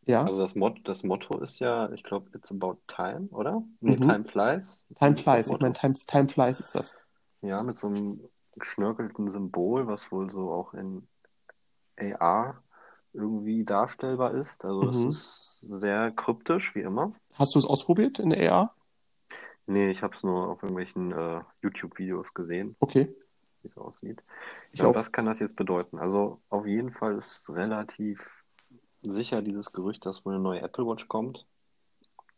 [0.05, 3.63] ja, Also das Motto, das Motto ist ja, ich glaube, it's about time, oder?
[3.81, 4.01] Nee, mhm.
[4.01, 4.85] Time flies.
[4.99, 5.47] Time Flies.
[5.51, 6.97] Ich meine, Time, Time Flies ist das.
[7.41, 8.21] Ja, mit so einem
[8.55, 11.07] geschnörkelten Symbol, was wohl so auch in
[11.99, 12.63] AR
[13.13, 14.65] irgendwie darstellbar ist.
[14.65, 15.09] Also es Mhm.
[15.09, 17.13] ist sehr kryptisch, wie immer.
[17.35, 18.75] Hast du es ausprobiert in AR?
[19.65, 23.13] Nee, ich habe es nur auf irgendwelchen äh, YouTube-Videos gesehen, Okay,
[23.61, 24.21] wie es aussieht.
[24.73, 24.95] ich Ja, auch.
[24.95, 25.99] was kann das jetzt bedeuten?
[25.99, 28.42] Also auf jeden Fall ist relativ
[29.03, 31.45] sicher dieses Gerücht, dass wohl eine neue Apple Watch kommt.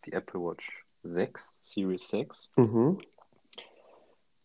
[0.05, 2.51] Die Apple Watch 6, Series 6.
[2.55, 2.97] Mhm.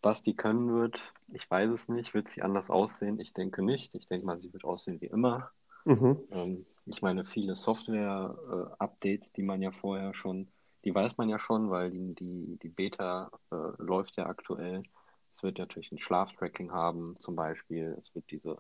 [0.03, 2.15] Was die können wird, ich weiß es nicht.
[2.15, 3.21] Wird sie anders aussehen?
[3.21, 3.95] Ich denke nicht.
[3.95, 5.51] Ich denke mal, sie wird aussehen wie immer.
[5.85, 6.19] Mhm.
[6.31, 10.49] Ähm, ich meine, viele Software-Updates, die man ja vorher schon,
[10.85, 14.83] die weiß man ja schon, weil die, die, die Beta äh, läuft ja aktuell.
[15.35, 17.97] Es wird natürlich ein Schlaftracking haben, zum Beispiel.
[17.99, 18.59] Es wird diese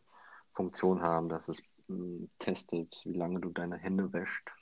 [0.52, 1.62] Funktion haben, dass es
[2.38, 4.52] testet, wie lange du deine Hände wäscht,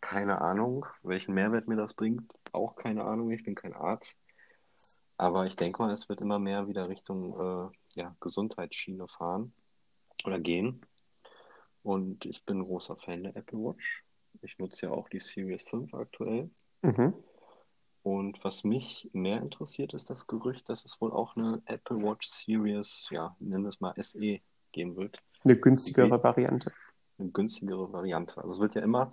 [0.00, 0.86] keine Ahnung.
[1.02, 3.30] Welchen Mehrwert mir das bringt, auch keine Ahnung.
[3.30, 4.18] Ich bin kein Arzt.
[5.16, 9.52] Aber ich denke mal, es wird immer mehr wieder Richtung äh, ja, Gesundheitsschiene fahren
[10.24, 10.80] oder gehen.
[11.82, 14.04] Und ich bin ein großer Fan der Apple Watch.
[14.42, 16.50] Ich nutze ja auch die Series 5 aktuell.
[16.82, 17.14] Mhm.
[18.02, 22.26] Und was mich mehr interessiert, ist das Gerücht, dass es wohl auch eine Apple Watch
[22.26, 24.40] Series, ja, nennen wir es mal SE,
[24.72, 25.22] geben wird.
[25.44, 26.72] Eine günstigere Variante.
[27.18, 28.38] Eine günstigere Variante.
[28.38, 29.12] Also es wird ja immer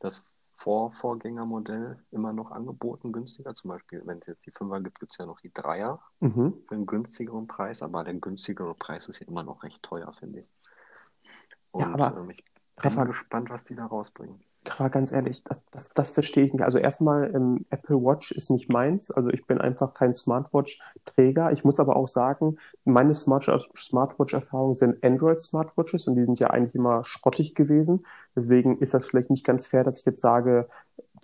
[0.00, 0.24] das
[0.56, 3.54] Vorvorgängermodell immer noch angeboten, günstiger.
[3.54, 6.54] Zum Beispiel, wenn es jetzt die 5er gibt, gibt es ja noch die 3er Mhm.
[6.66, 10.40] für einen günstigeren Preis, aber der günstigere Preis ist ja immer noch recht teuer, finde
[10.40, 10.46] ich.
[11.70, 12.44] Und Ja, aber ähm, ich bin
[12.78, 14.42] Rafa, gespannt, was die da rausbringen.
[14.66, 16.62] Rafa, ganz ehrlich, das, das, das verstehe ich nicht.
[16.62, 19.10] Also erstmal, ähm, Apple Watch ist nicht meins.
[19.10, 21.52] Also ich bin einfach kein Smartwatch-Träger.
[21.52, 26.74] Ich muss aber auch sagen, meine Smart Smartwatch-Erfahrungen sind Android-Smartwatches und die sind ja eigentlich
[26.74, 28.04] immer schrottig gewesen.
[28.38, 30.68] Deswegen ist das vielleicht nicht ganz fair, dass ich jetzt sage,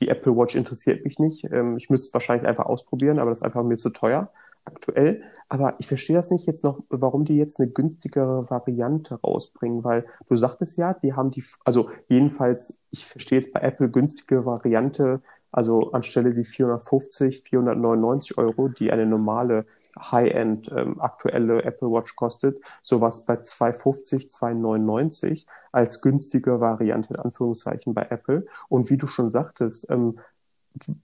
[0.00, 1.44] die Apple Watch interessiert mich nicht.
[1.44, 4.30] Ähm, ich müsste es wahrscheinlich einfach ausprobieren, aber das ist einfach mir zu teuer
[4.64, 5.22] aktuell.
[5.48, 10.06] Aber ich verstehe das nicht jetzt noch, warum die jetzt eine günstigere Variante rausbringen, weil
[10.28, 15.20] du sagtest ja, die haben die, also jedenfalls, ich verstehe jetzt bei Apple günstige Variante,
[15.52, 22.60] also anstelle die 450, 499 Euro, die eine normale High-End ähm, aktuelle Apple Watch kostet,
[22.82, 28.46] sowas bei 250, 299 als günstige Variante in Anführungszeichen bei Apple.
[28.68, 30.20] Und wie du schon sagtest, ähm,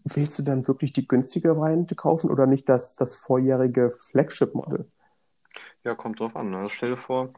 [0.05, 4.87] willst du dann wirklich die günstige Variante kaufen oder nicht das, das vorjährige Flagship-Modell?
[5.85, 6.51] Ja, kommt drauf an.
[6.51, 6.59] Ne?
[6.59, 7.33] Also stell dir vor,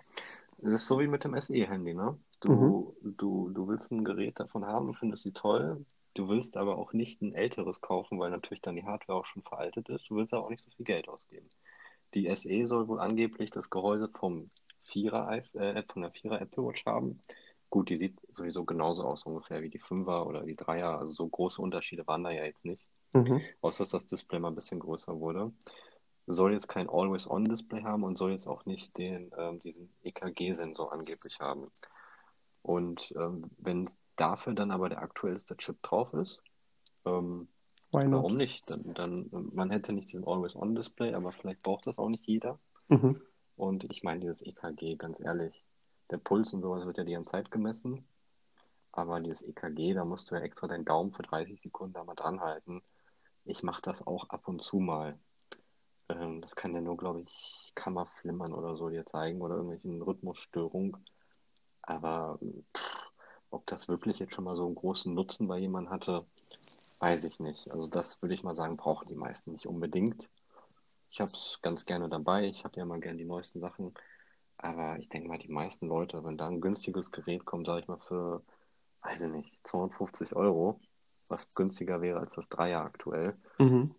[0.59, 2.19] das ist so wie mit dem SE-Handy, ne?
[2.45, 2.55] Mhm.
[2.55, 6.77] Du, du, du willst ein Gerät davon haben, du findest sie toll, du willst aber
[6.77, 10.11] auch nicht ein älteres kaufen, weil natürlich dann die Hardware auch schon veraltet ist.
[10.11, 11.49] Du willst aber auch nicht so viel Geld ausgeben.
[12.15, 14.51] Die SE soll wohl angeblich das Gehäuse vom
[14.85, 17.21] Vierer, iP- äh, von der Vierer Apple Watch haben.
[17.71, 20.99] Gut, die sieht sowieso genauso aus ungefähr wie die Fünfer oder die Dreier.
[20.99, 22.87] Also so große Unterschiede waren da ja jetzt nicht.
[23.15, 23.41] Mhm.
[23.61, 25.53] Außer dass das Display mal ein bisschen größer wurde.
[26.27, 31.41] Soll jetzt kein Always-On-Display haben und soll jetzt auch nicht den, ähm, diesen EKG-Sensor angeblich
[31.41, 31.71] haben.
[32.63, 36.43] Und ähm, wenn dafür dann aber der aktuellste Chip drauf ist,
[37.05, 37.49] ähm,
[38.13, 38.71] warum nicht?
[38.71, 42.59] Dann, dann, man hätte nicht diesen Always-On-Display, aber vielleicht braucht das auch nicht jeder.
[42.89, 43.21] Mhm.
[43.63, 45.65] Und ich meine, dieses EKG, ganz ehrlich,
[46.11, 48.05] der Puls und sowas wird ja die ganze Zeit gemessen.
[48.91, 52.17] Aber dieses EKG, da musst du ja extra deinen Daumen für 30 Sekunden da mal
[52.17, 52.83] dran halten.
[53.45, 55.17] Ich mache das auch ab und zu mal.
[56.09, 60.97] Ähm, das kann ja nur, glaube ich, Kammerflimmern oder so dir zeigen oder irgendwelchen Rhythmusstörungen.
[61.83, 62.41] Aber
[62.77, 63.13] pff,
[63.51, 66.27] ob das wirklich jetzt schon mal so einen großen Nutzen bei jemandem hatte,
[66.99, 67.71] weiß ich nicht.
[67.71, 70.29] Also das würde ich mal sagen, brauchen die meisten nicht unbedingt.
[71.13, 72.47] Ich habe es ganz gerne dabei.
[72.47, 73.93] Ich habe ja mal gerne die neuesten Sachen.
[74.57, 77.89] Aber ich denke mal, die meisten Leute, wenn da ein günstiges Gerät kommt, sage ich
[77.89, 78.43] mal, für,
[79.03, 80.81] weiß ich nicht, 250 Euro,
[81.29, 83.95] was günstiger wäre als das Dreier aktuell, Mhm.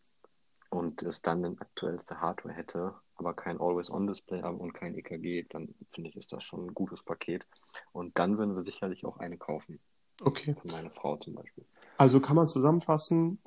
[0.70, 5.76] und es dann den aktuellste Hardware hätte, aber kein Always-On-Display haben und kein EKG, dann
[5.92, 7.46] finde ich, ist das schon ein gutes Paket.
[7.92, 9.80] Und dann würden wir sicherlich auch eine kaufen.
[10.24, 10.56] Okay.
[10.60, 11.66] Für meine Frau zum Beispiel.
[11.98, 13.40] Also kann man zusammenfassen,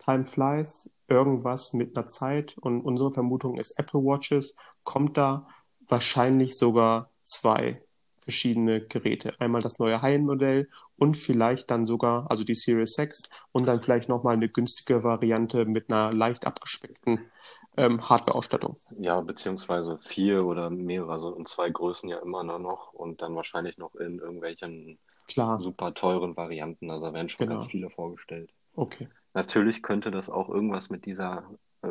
[0.00, 5.46] Time flies, irgendwas mit einer Zeit und unsere Vermutung ist Apple Watches, kommt da
[5.88, 7.82] wahrscheinlich sogar zwei
[8.20, 9.32] verschiedene Geräte.
[9.40, 14.08] Einmal das neue High-End-Modell und vielleicht dann sogar, also die Series 6 und dann vielleicht
[14.08, 17.30] nochmal eine günstige Variante mit einer leicht abgespeckten
[17.76, 18.76] ähm, Hardware-Ausstattung.
[18.98, 23.78] Ja, beziehungsweise vier oder mehrere, also in zwei Größen ja immer noch und dann wahrscheinlich
[23.78, 26.90] noch in irgendwelchen Klar, super teuren Varianten.
[26.90, 27.60] Also da werden schon Genau.
[27.60, 28.50] ganz viele vorgestellt.
[28.76, 29.08] okay.
[29.34, 31.50] Natürlich könnte das auch irgendwas mit dieser
[31.82, 31.88] äh,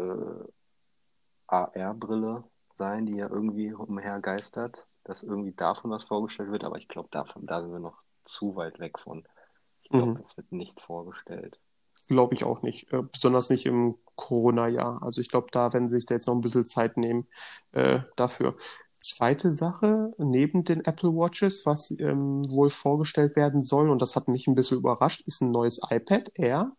[1.47, 2.43] AR-Brille
[2.77, 7.45] sein, die ja irgendwie umhergeistert, dass irgendwie davon was vorgestellt wird, aber ich glaube, davon,
[7.45, 9.27] da sind wir noch zu weit weg von.
[9.81, 10.15] Ich glaube, Mhm.
[10.15, 11.59] das wird nicht vorgestellt.
[12.07, 12.91] Glaube ich auch nicht.
[12.91, 15.03] Äh, besonders nicht im Corona-Jahr.
[15.03, 17.27] Also ich glaube, da werden sie sich da jetzt noch ein bisschen Zeit nehmen
[17.71, 18.57] äh, dafür.
[18.99, 24.27] Zweite Sache, neben den Apple Watches, was ähm, wohl vorgestellt werden soll, und das hat
[24.27, 26.71] mich ein bisschen überrascht, ist ein neues iPad Air.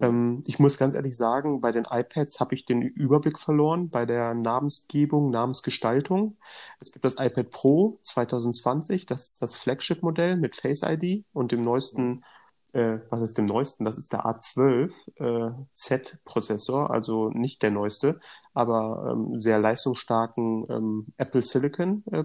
[0.00, 4.06] Ähm, ich muss ganz ehrlich sagen, bei den iPads habe ich den Überblick verloren bei
[4.06, 6.36] der Namensgebung, Namensgestaltung.
[6.80, 11.64] Es gibt das iPad Pro 2020, das ist das Flagship-Modell mit Face ID und dem
[11.64, 12.24] neuesten,
[12.72, 13.84] äh, was ist dem neuesten?
[13.84, 18.20] Das ist der A12 äh, Z-Prozessor, also nicht der neueste,
[18.54, 22.24] aber ähm, sehr leistungsstarken ähm, Apple Silicon äh,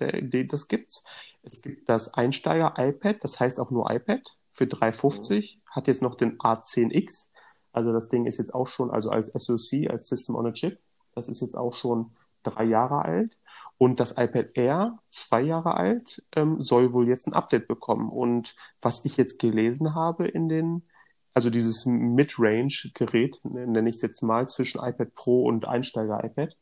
[0.00, 1.04] der, den das gibt's.
[1.42, 6.38] Es gibt das Einsteiger-iPad, das heißt auch nur iPad für 350, hat jetzt noch den
[6.38, 7.28] A10X.
[7.72, 10.78] Also das Ding ist jetzt auch schon, also als SoC, als System on a Chip,
[11.14, 13.38] das ist jetzt auch schon drei Jahre alt.
[13.78, 18.08] Und das iPad Air, zwei Jahre alt, ähm, soll wohl jetzt ein Update bekommen.
[18.08, 20.88] Und was ich jetzt gelesen habe in den,
[21.34, 26.56] also dieses Mid-Range-Gerät, nenne ich es jetzt mal, zwischen iPad Pro und Einsteiger-iPad.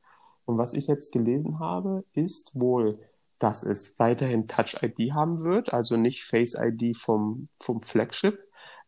[0.46, 2.98] Und was ich jetzt gelesen habe, ist wohl,
[3.38, 8.38] dass es weiterhin Touch ID haben wird, also nicht Face ID vom, vom Flagship.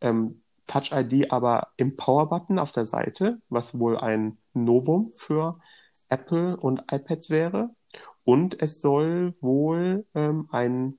[0.01, 5.59] Ähm, Touch ID aber im Power-Button auf der Seite, was wohl ein Novum für
[6.09, 7.71] Apple und iPads wäre.
[8.25, 10.99] Und es soll wohl ähm, ein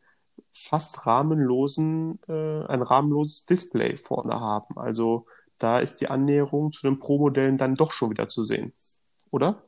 [0.54, 4.78] fast rahmenlosen, äh, ein rahmenloses Display vorne haben.
[4.78, 5.26] Also
[5.58, 8.74] da ist die Annäherung zu den Pro-Modellen dann doch schon wieder zu sehen,
[9.32, 9.64] oder?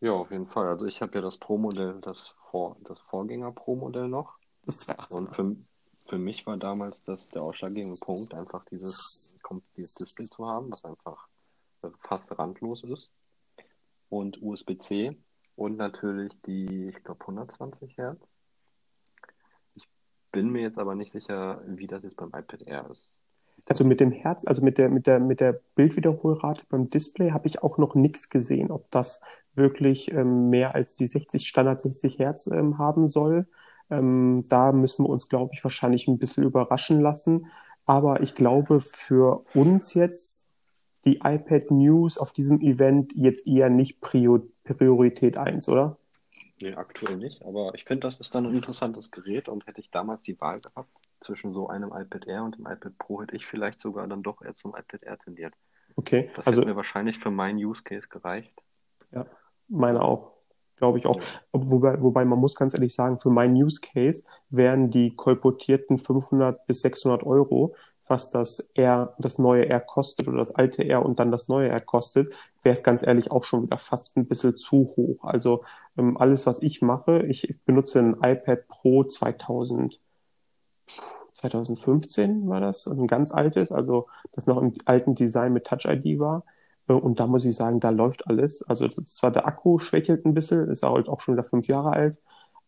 [0.00, 0.68] Ja, auf jeden Fall.
[0.68, 4.38] Also ich habe ja das Pro-Modell, das, Vor das Vorgänger-Pro-Modell noch.
[4.64, 5.18] Das 218.
[5.18, 5.56] Und für,
[6.08, 9.36] für mich war damals das der ausschlaggebende Punkt, einfach dieses,
[9.76, 11.28] dieses Display zu haben, was einfach
[11.82, 13.10] äh, fast randlos ist.
[14.08, 15.16] Und USB-C
[15.58, 18.34] und natürlich die, ich glaube, 120 Hertz.
[19.74, 19.88] Ich
[20.30, 23.17] bin mir jetzt aber nicht sicher, wie das jetzt beim iPad Air ist.
[23.68, 27.48] Also mit dem Herz, also mit der, mit der, mit der Bildwiederholrate beim Display habe
[27.48, 29.20] ich auch noch nichts gesehen, ob das
[29.54, 33.46] wirklich ähm, mehr als die 60, Standard 60 Hertz ähm, haben soll.
[33.90, 37.46] Ähm, da müssen wir uns, glaube ich, wahrscheinlich ein bisschen überraschen lassen.
[37.84, 40.46] Aber ich glaube, für uns jetzt
[41.04, 45.98] die iPad News auf diesem Event jetzt eher nicht Prior Priorität 1, oder?
[46.60, 49.90] Nee, aktuell nicht, aber ich finde, das ist dann ein interessantes Gerät und hätte ich
[49.90, 53.46] damals die Wahl gehabt zwischen so einem iPad Air und dem iPad Pro, hätte ich
[53.46, 55.54] vielleicht sogar dann doch eher zum iPad Air tendiert.
[55.96, 58.52] Okay, Das also hätte mir wahrscheinlich für meinen Use Case gereicht.
[59.12, 59.26] ja,
[59.68, 60.32] meine auch.
[60.76, 61.16] Glaube ich auch.
[61.20, 61.24] Ja.
[61.52, 66.66] Wobei, wobei man muss ganz ehrlich sagen, für meinen Use Case wären die kolportierten 500
[66.68, 67.74] bis 600 Euro,
[68.06, 71.68] was das R, das neue R kostet oder das alte R und dann das neue
[71.68, 75.24] R kostet, wäre es ganz ehrlich auch schon wieder fast ein bisschen zu hoch.
[75.24, 75.64] Also
[75.96, 80.00] ähm, alles, was ich mache, ich benutze ein iPad Pro 2000,
[81.34, 86.18] 2015 war das, ein ganz altes, also das noch im alten Design mit Touch ID
[86.18, 86.44] war.
[86.88, 88.62] Äh, Und da muss ich sagen, da läuft alles.
[88.68, 91.92] Also das- zwar der Akku schwächelt ein bisschen, ist halt auch schon wieder fünf Jahre
[91.92, 92.18] alt,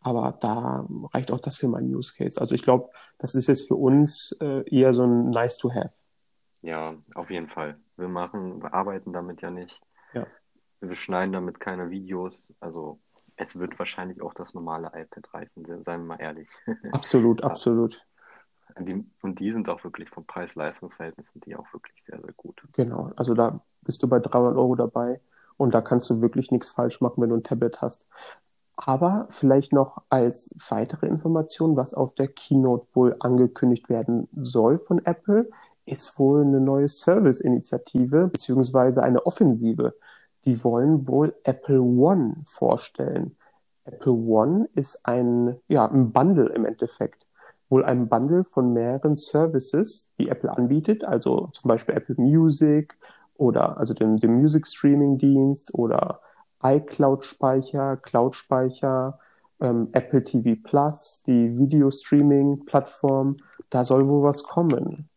[0.03, 2.41] Aber da reicht auch das für meinen Use Case.
[2.41, 5.93] Also ich glaube, das ist jetzt für uns äh, eher so ein nice to have.
[6.63, 7.79] Ja, auf jeden Fall.
[7.99, 9.83] Wir machen, wir arbeiten damit ja nicht.
[10.15, 10.27] Ja.
[10.81, 12.49] Wir schneiden damit keine Videos.
[12.61, 12.99] Also
[13.37, 16.49] es wird wahrscheinlich auch das normale iPad reichen, seien wir mal ehrlich.
[16.93, 18.03] Absolut, absolut.
[18.79, 22.63] Die, und die sind auch wirklich vom Preis-Leistungs-Verhältnis sind die auch wirklich sehr, sehr gut.
[22.73, 25.21] Genau, also da bist du bei 300 Euro dabei
[25.57, 28.07] und da kannst du wirklich nichts falsch machen, wenn du ein Tablet hast.
[28.77, 35.05] Aber vielleicht noch als weitere Information, was auf der Keynote wohl angekündigt werden soll von
[35.05, 35.51] Apple,
[35.85, 39.95] ist wohl eine neue Service-Initiative beziehungsweise eine Offensive.
[40.47, 43.37] Die wollen wohl Apple One vorstellen.
[43.85, 47.27] Apple One ist ein, ja, ein Bundle im Endeffekt.
[47.71, 52.97] Wohl ein Bundle von mehreren Services, die Apple anbietet, also zum Beispiel Apple Music
[53.37, 56.21] oder also dem, dem Music Streaming Dienst oder
[56.63, 59.19] iCloud-Speicher, Cloud-Speicher,
[59.61, 63.39] ähm, Apple TV Plus, die Video-Streaming-Plattform.
[63.71, 65.09] Da soll wohl was kommen.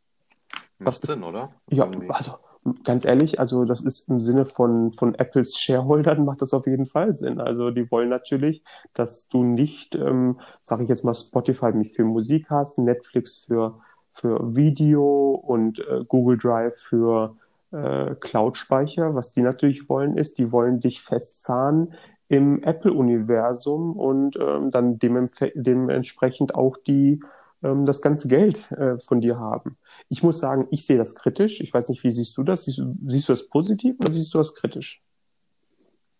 [0.79, 1.51] Was ist Sinn, oder?
[1.69, 2.09] Ja, Irgendwie.
[2.09, 2.37] also
[2.83, 6.85] ganz ehrlich, also das ist im Sinne von, von Apples Shareholdern macht das auf jeden
[6.85, 7.39] Fall Sinn.
[7.39, 12.05] Also die wollen natürlich, dass du nicht, ähm, sage ich jetzt mal, Spotify nicht für
[12.05, 13.79] Musik hast, Netflix für,
[14.13, 17.35] für Video und äh, Google Drive für
[17.71, 19.15] äh, Cloud-Speicher.
[19.15, 21.93] Was die natürlich wollen, ist, die wollen dich festzahnen
[22.29, 27.19] im Apple-Universum und ähm, dann dementsprechend auch die
[27.63, 29.77] ähm, das ganze Geld äh, von dir haben.
[30.09, 31.61] Ich muss sagen, ich sehe das kritisch.
[31.61, 32.65] Ich weiß nicht, wie siehst du das?
[32.65, 35.01] Siehst, siehst du das positiv oder siehst du das kritisch?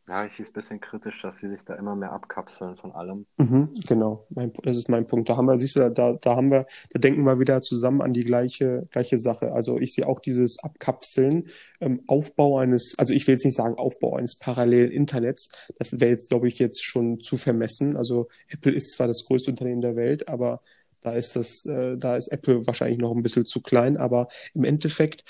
[0.07, 2.91] Ja, ich sehe es ein bisschen kritisch, dass sie sich da immer mehr abkapseln von
[2.91, 3.25] allem.
[3.37, 5.29] Mhm, genau, mein, das ist mein Punkt.
[5.29, 8.11] Da haben wir, siehst du, da, da haben wir, da denken wir wieder zusammen an
[8.11, 9.53] die gleiche, gleiche Sache.
[9.53, 11.47] Also ich sehe auch dieses Abkapseln,
[11.79, 15.49] ähm, Aufbau eines, also ich will jetzt nicht sagen Aufbau eines parallelen Internets.
[15.79, 17.95] Das wäre jetzt, glaube ich, jetzt schon zu vermessen.
[17.95, 20.61] Also Apple ist zwar das größte Unternehmen der Welt, aber
[21.03, 24.63] da ist das, äh, da ist Apple wahrscheinlich noch ein bisschen zu klein, aber im
[24.63, 25.23] Endeffekt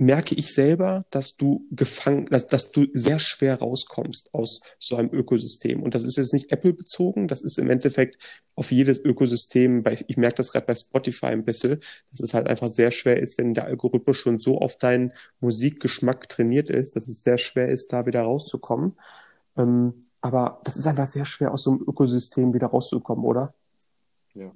[0.00, 5.12] merke ich selber, dass du gefangen, dass, dass du sehr schwer rauskommst aus so einem
[5.12, 5.82] Ökosystem.
[5.82, 8.16] Und das ist jetzt nicht Apple bezogen, das ist im Endeffekt
[8.54, 11.80] auf jedes Ökosystem, bei, ich merke das gerade bei Spotify ein bisschen,
[12.12, 16.28] dass es halt einfach sehr schwer ist, wenn der Algorithmus schon so auf deinen Musikgeschmack
[16.28, 18.96] trainiert ist, dass es sehr schwer ist, da wieder rauszukommen.
[19.56, 23.52] Ähm, aber das ist einfach sehr schwer, aus so einem Ökosystem wieder rauszukommen, oder?
[24.34, 24.52] Ja.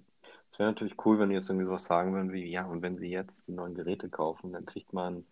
[0.53, 2.99] Es wäre natürlich cool, wenn die jetzt irgendwie sowas sagen würden wie, ja, und wenn
[2.99, 5.25] sie jetzt die neuen Geräte kaufen, dann kriegt man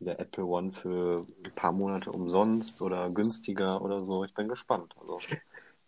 [0.00, 4.24] der Apple One für ein paar Monate umsonst oder günstiger oder so.
[4.24, 4.94] Ich bin gespannt.
[4.98, 5.18] Also.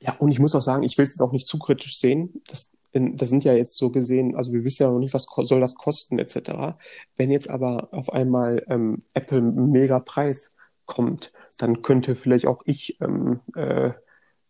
[0.00, 2.42] Ja, und ich muss auch sagen, ich will es jetzt auch nicht zu kritisch sehen.
[2.48, 5.60] Das, das sind ja jetzt so gesehen, also wir wissen ja noch nicht, was soll
[5.60, 6.78] das kosten etc.
[7.16, 10.50] Wenn jetzt aber auf einmal ähm, Apple mega Preis
[10.84, 13.92] kommt, dann könnte vielleicht auch ich ähm, äh,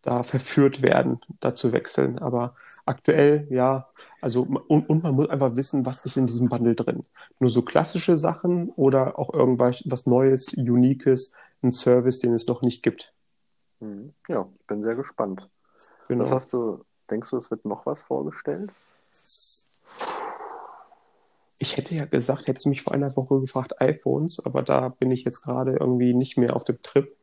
[0.02, 2.18] da verführt werden, da zu wechseln.
[2.18, 2.54] Aber
[2.86, 3.88] aktuell, ja,
[4.20, 7.04] also und, und man muss einfach wissen, was ist in diesem Bundle drin.
[7.38, 12.62] Nur so klassische Sachen oder auch irgendwas was Neues, Uniques, ein Service, den es noch
[12.62, 13.12] nicht gibt.
[13.80, 14.14] Mhm.
[14.28, 15.48] Ja, bin sehr gespannt.
[16.08, 16.24] Genau.
[16.24, 18.70] Was hast du, denkst du, es wird noch was vorgestellt?
[21.58, 25.10] Ich hätte ja gesagt, hättest du mich vor einer Woche gefragt, iPhones, aber da bin
[25.10, 27.14] ich jetzt gerade irgendwie nicht mehr auf dem Trip.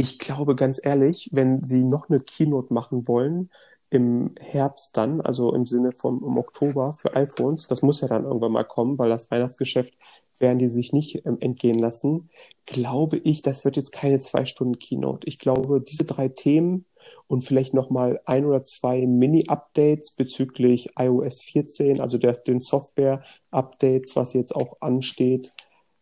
[0.00, 3.50] Ich glaube ganz ehrlich, wenn sie noch eine Keynote machen wollen,
[3.90, 8.24] im Herbst dann, also im Sinne vom im Oktober für iPhones, das muss ja dann
[8.24, 9.92] irgendwann mal kommen, weil das Weihnachtsgeschäft
[10.38, 12.30] werden die sich nicht ähm, entgehen lassen,
[12.64, 15.26] glaube ich, das wird jetzt keine zwei Stunden Keynote.
[15.28, 16.86] Ich glaube, diese drei Themen
[17.26, 24.32] und vielleicht nochmal ein oder zwei Mini-Updates bezüglich iOS 14, also der, den Software-Updates, was
[24.32, 25.52] jetzt auch ansteht,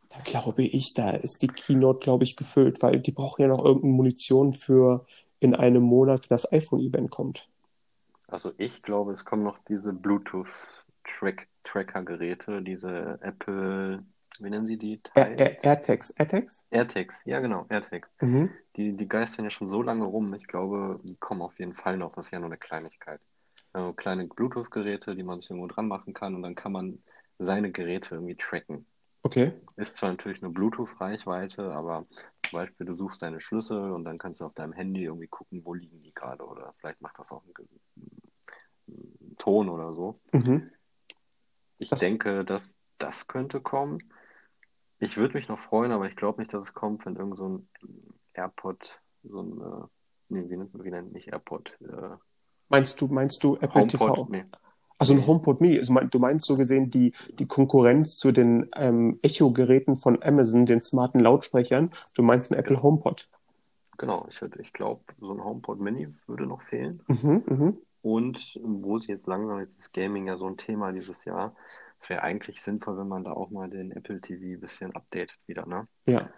[0.09, 3.63] da glaube ich, da ist die Keynote, glaube ich, gefüllt, weil die brauchen ja noch
[3.65, 5.05] irgendeine Munition für
[5.41, 7.47] in einem Monat, wenn das iPhone-Event kommt.
[8.29, 14.05] Also ich glaube, es kommen noch diese Bluetooth-Tracker-Geräte, diese Apple,
[14.41, 15.01] wie nennen sie die?
[15.15, 16.11] Air, Air, AirTags.
[16.11, 16.65] AirTags?
[16.71, 18.09] AirTags, ja genau, AirTags.
[18.21, 18.51] Mhm.
[18.77, 20.33] Die, die geistern ja schon so lange rum.
[20.35, 22.13] Ich glaube, die kommen auf jeden Fall noch.
[22.13, 23.21] Das ist ja nur eine Kleinigkeit.
[23.73, 27.03] Also kleine Bluetooth-Geräte, die man sich irgendwo dran machen kann und dann kann man
[27.39, 28.87] seine Geräte irgendwie tracken.
[29.29, 29.53] Okay.
[29.77, 32.07] Ist zwar natürlich eine Bluetooth-Reichweite, aber
[32.43, 35.67] zum Beispiel du suchst deine Schlüssel und dann kannst du auf deinem Handy irgendwie gucken,
[35.67, 37.69] wo liegen die gerade oder vielleicht macht das auch einen,
[38.87, 40.19] einen Ton oder so.
[40.33, 40.71] Mhm.
[41.77, 42.01] Ich das...
[42.01, 43.99] denke, dass das könnte kommen.
[44.99, 47.49] Ich würde mich noch freuen, aber ich glaube nicht, dass es kommt, wenn irgend so
[47.51, 47.69] ein
[48.33, 49.87] AirPod, so ein, äh,
[50.31, 51.77] nee, wie nennt man, wie nennt nicht AirPod?
[51.83, 52.17] Äh,
[52.71, 53.91] meinst du, meinst du Apple HomePod?
[53.91, 54.27] TV?
[54.31, 54.47] Nee.
[54.99, 55.79] Also ein HomePod Mini.
[55.79, 60.81] Also du meinst so gesehen die, die Konkurrenz zu den ähm, Echo-Geräten von Amazon, den
[60.81, 61.91] smarten Lautsprechern.
[62.15, 63.29] Du meinst ein Apple HomePod.
[63.97, 67.03] Genau, ich, ich glaube, so ein HomePod Mini würde noch fehlen.
[67.09, 67.79] Mhm, mhm.
[68.03, 71.55] Und wo sie jetzt langsam, jetzt ist Gaming ja so ein Thema dieses Jahr,
[72.01, 75.37] es wäre eigentlich sinnvoll, wenn man da auch mal den Apple TV ein bisschen updatet
[75.47, 75.89] wieder, ne?
[76.07, 76.29] Ja.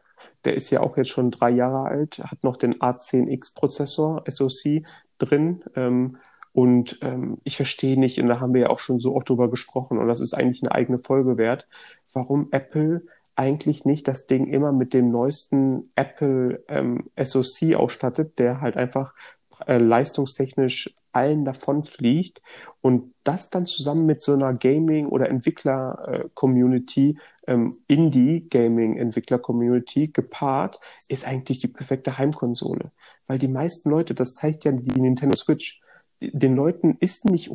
[0.45, 4.85] Der ist ja auch jetzt schon drei Jahre alt, hat noch den A10X-Prozessor, SoC,
[5.19, 5.65] drin.
[5.75, 6.19] Ähm,
[6.53, 9.51] und ähm, ich verstehe nicht, und da haben wir ja auch schon so oft drüber
[9.51, 11.67] gesprochen, und das ist eigentlich eine eigene Folge wert,
[12.13, 13.03] warum Apple
[13.37, 19.15] eigentlich nicht das Ding immer mit dem neuesten Apple ähm, SoC ausstattet, der halt einfach
[19.67, 22.41] äh, leistungstechnisch allen davon fliegt
[22.81, 31.59] und das dann zusammen mit so einer Gaming- oder Entwickler-Community, ähm, Indie-Gaming-Entwickler-Community gepaart, ist eigentlich
[31.59, 32.91] die perfekte Heimkonsole.
[33.27, 35.81] Weil die meisten Leute, das zeigt ja die Nintendo Switch,
[36.21, 37.51] den Leuten ist nicht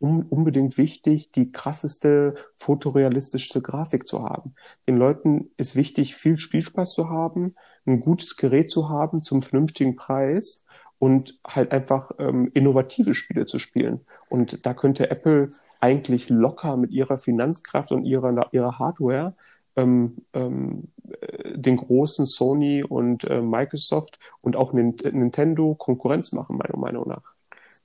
[0.00, 4.54] un unbedingt wichtig, die krasseste fotorealistischste Grafik zu haben.
[4.88, 7.54] Den Leuten ist wichtig, viel Spielspaß zu haben,
[7.86, 10.64] ein gutes Gerät zu haben zum vernünftigen Preis
[10.98, 14.00] und halt einfach ähm, innovative Spiele zu spielen.
[14.28, 15.50] Und da könnte Apple
[15.80, 19.34] eigentlich locker mit ihrer Finanzkraft und ihrer, ihrer Hardware
[19.76, 20.88] ähm, ähm,
[21.20, 27.31] äh, den großen Sony und äh, Microsoft und auch Nintendo Konkurrenz machen, meiner Meinung nach.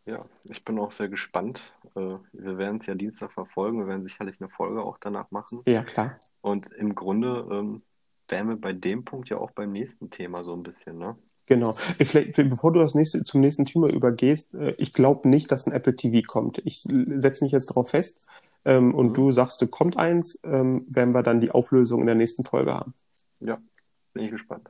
[0.07, 1.73] Ja, ich bin auch sehr gespannt.
[1.95, 3.79] Äh, wir werden es ja Dienstag verfolgen.
[3.79, 5.61] Wir werden sicherlich eine Folge auch danach machen.
[5.67, 6.17] Ja, klar.
[6.41, 7.81] Und im Grunde ähm,
[8.29, 11.17] wären wir bei dem Punkt ja auch beim nächsten Thema so ein bisschen, ne?
[11.45, 11.75] Genau.
[11.97, 15.67] Äh, vielleicht, bevor du das nächste, zum nächsten Thema übergehst, äh, ich glaube nicht, dass
[15.67, 16.61] ein Apple TV kommt.
[16.63, 18.29] Ich setze mich jetzt darauf fest
[18.63, 19.13] ähm, und mhm.
[19.13, 22.73] du sagst, du kommt eins, ähm, werden wir dann die Auflösung in der nächsten Folge
[22.73, 22.93] haben.
[23.41, 23.59] Ja,
[24.13, 24.69] bin ich gespannt.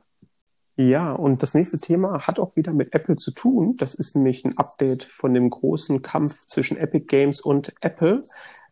[0.80, 3.74] Ja, und das nächste Thema hat auch wieder mit Apple zu tun.
[3.78, 8.20] Das ist nämlich ein Update von dem großen Kampf zwischen Epic Games und Apple.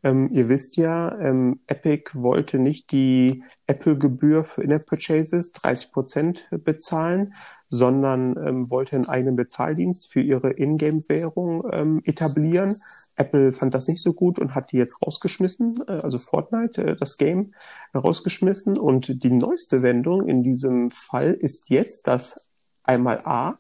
[0.07, 7.34] Ähm, ihr wisst ja, ähm, Epic wollte nicht die Apple-Gebühr für In-App-Purchases 30 Prozent bezahlen,
[7.70, 12.76] sondern ähm, wollte einen eigenen Bezahldienst für ihre Ingame-Währung ähm, etablieren.
[13.16, 16.94] Apple fand das nicht so gut und hat die jetzt rausgeschmissen, äh, also Fortnite, äh,
[16.94, 17.54] das Game,
[17.92, 18.78] rausgeschmissen.
[18.78, 22.48] Und die neueste Wendung in diesem Fall ist jetzt, dass
[22.84, 23.57] einmal A,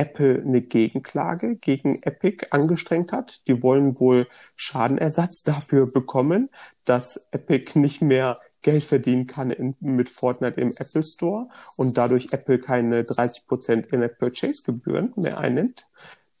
[0.00, 3.46] Apple eine Gegenklage gegen Epic angestrengt hat.
[3.48, 6.48] Die wollen wohl Schadenersatz dafür bekommen,
[6.86, 12.28] dass Epic nicht mehr Geld verdienen kann in, mit Fortnite im Apple Store und dadurch
[12.32, 15.86] Apple keine 30% In-App-Purchase-Gebühren mehr einnimmt.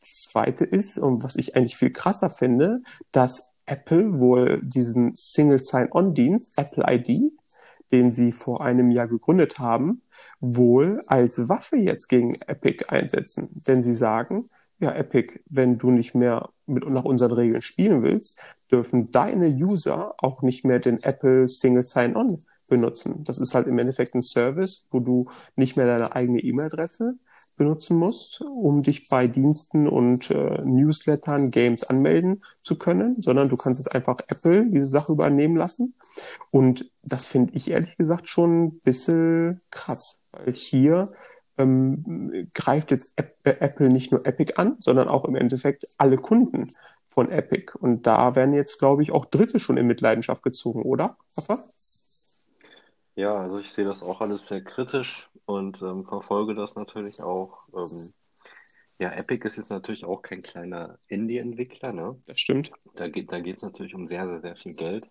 [0.00, 2.80] Das zweite ist, und was ich eigentlich viel krasser finde,
[3.12, 7.32] dass Apple wohl diesen Single Sign-On-Dienst, Apple ID,
[7.92, 10.02] den sie vor einem Jahr gegründet haben,
[10.40, 13.48] wohl als Waffe jetzt gegen Epic einsetzen.
[13.66, 14.48] Denn sie sagen,
[14.78, 18.40] ja, Epic, wenn du nicht mehr mit nach unseren Regeln spielen willst,
[18.70, 23.24] dürfen deine User auch nicht mehr den Apple Single Sign-On benutzen.
[23.24, 27.18] Das ist halt im Endeffekt ein Service, wo du nicht mehr deine eigene E-Mail-Adresse
[27.60, 33.56] benutzen musst, um dich bei Diensten und äh, Newslettern, Games anmelden zu können, sondern du
[33.56, 35.92] kannst es einfach Apple diese Sache übernehmen lassen.
[36.50, 41.12] Und das finde ich ehrlich gesagt schon ein bisschen krass, weil hier
[41.58, 46.16] ähm, greift jetzt App, äh, Apple nicht nur Epic an, sondern auch im Endeffekt alle
[46.16, 46.70] Kunden
[47.10, 47.72] von Epic.
[47.78, 51.62] Und da werden jetzt, glaube ich, auch Dritte schon in Mitleidenschaft gezogen, oder, Rafa?
[53.20, 57.68] Ja, also ich sehe das auch alles sehr kritisch und ähm, verfolge das natürlich auch.
[57.74, 58.14] Ähm,
[58.98, 62.18] ja, Epic ist jetzt natürlich auch kein kleiner Indie-Entwickler, ne?
[62.26, 62.72] Das stimmt.
[62.94, 65.06] Da geht da es natürlich um sehr, sehr, sehr viel Geld.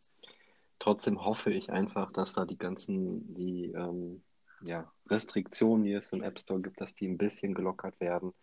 [0.80, 4.24] Trotzdem hoffe ich einfach, dass da die ganzen, die ähm,
[4.66, 8.34] ja, Restriktionen, die es im App Store gibt, dass die ein bisschen gelockert werden.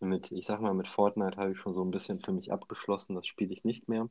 [0.00, 3.14] Mit, ich sag mal, mit Fortnite habe ich schon so ein bisschen für mich abgeschlossen,
[3.14, 4.08] das spiele ich nicht mehr.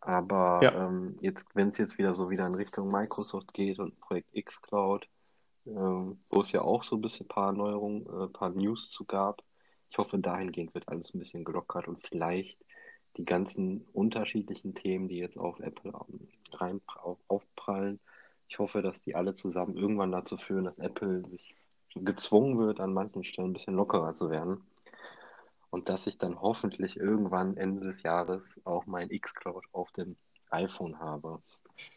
[0.00, 0.86] Aber ja.
[0.86, 5.08] ähm, jetzt, wenn es jetzt wieder so wieder in Richtung Microsoft geht und Projekt xCloud,
[5.66, 8.90] ähm, wo es ja auch so ein bisschen ein paar Neuerungen, ein äh, paar News
[8.90, 9.42] zu gab,
[9.90, 12.64] ich hoffe, dahingehend wird alles ein bisschen gelockert und vielleicht
[13.16, 17.98] die ganzen unterschiedlichen Themen, die jetzt auf Apple ähm, rein auf, aufprallen,
[18.48, 21.54] ich hoffe, dass die alle zusammen irgendwann dazu führen, dass Apple sich
[21.94, 24.62] gezwungen wird, an manchen Stellen ein bisschen lockerer zu werden.
[25.70, 30.16] Und dass ich dann hoffentlich irgendwann Ende des Jahres auch mein xCloud auf dem
[30.50, 31.40] iPhone habe.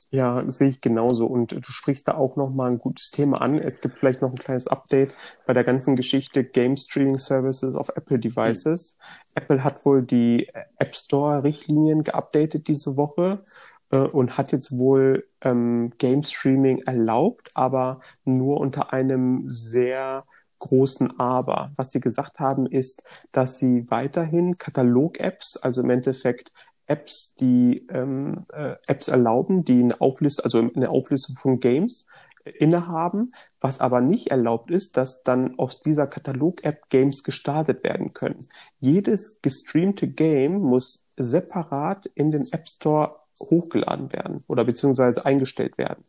[0.10, 1.26] Ja, sehe ich genauso.
[1.26, 3.58] Und du sprichst da auch nochmal ein gutes Thema an.
[3.58, 5.14] Es gibt vielleicht noch ein kleines Update
[5.46, 8.98] bei der ganzen Geschichte Game Streaming Services auf Apple Devices.
[8.98, 9.32] Mhm.
[9.36, 10.48] Apple hat wohl die
[10.78, 13.44] App Store Richtlinien geupdatet diese Woche
[13.92, 20.26] äh, und hat jetzt wohl ähm, Game Streaming erlaubt, aber nur unter einem sehr
[20.62, 21.68] großen Aber.
[21.76, 23.04] Was sie gesagt haben, ist,
[23.34, 26.54] dass sie weiterhin Katalog-Apps, also im Endeffekt
[26.88, 32.08] Apps, die ähm, äh, Apps erlauben, die eine Auflistung, also eine Auflistung von Games
[32.44, 33.32] innehaben.
[33.60, 38.46] Was aber nicht erlaubt ist, dass dann aus dieser Katalog-App Games gestartet werden können.
[38.80, 46.04] Jedes gestreamte Game muss separat in den App Store hochgeladen werden oder beziehungsweise eingestellt werden.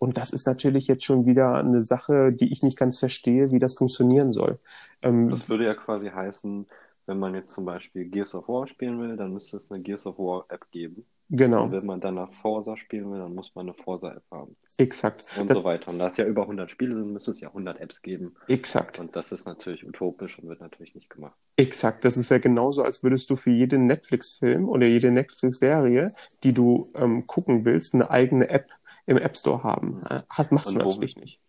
[0.00, 3.58] Und das ist natürlich jetzt schon wieder eine Sache, die ich nicht ganz verstehe, wie
[3.58, 4.58] das funktionieren soll.
[5.02, 6.66] Ähm, das würde ja quasi heißen,
[7.04, 10.06] wenn man jetzt zum Beispiel Gears of War spielen will, dann müsste es eine Gears
[10.06, 11.04] of War App geben.
[11.28, 11.64] Genau.
[11.64, 14.56] Und wenn man danach Forza spielen will, dann muss man eine Forza-App haben.
[14.78, 15.36] Exakt.
[15.38, 15.90] Und das, so weiter.
[15.90, 18.34] Und da es ja über 100 Spiele sind, müsste es ja 100 Apps geben.
[18.48, 18.98] Exakt.
[18.98, 21.36] Und das ist natürlich utopisch und wird natürlich nicht gemacht.
[21.56, 22.04] Exakt.
[22.04, 26.10] Das ist ja genauso, als würdest du für jeden Netflix-Film oder jede Netflix-Serie,
[26.42, 28.66] die du ähm, gucken willst, eine eigene App
[29.10, 30.02] im App Store haben.
[30.08, 31.40] Äh, hast, machst und du natürlich wo, nicht.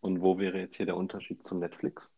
[0.00, 2.12] Und wo wäre jetzt hier der Unterschied zu Netflix?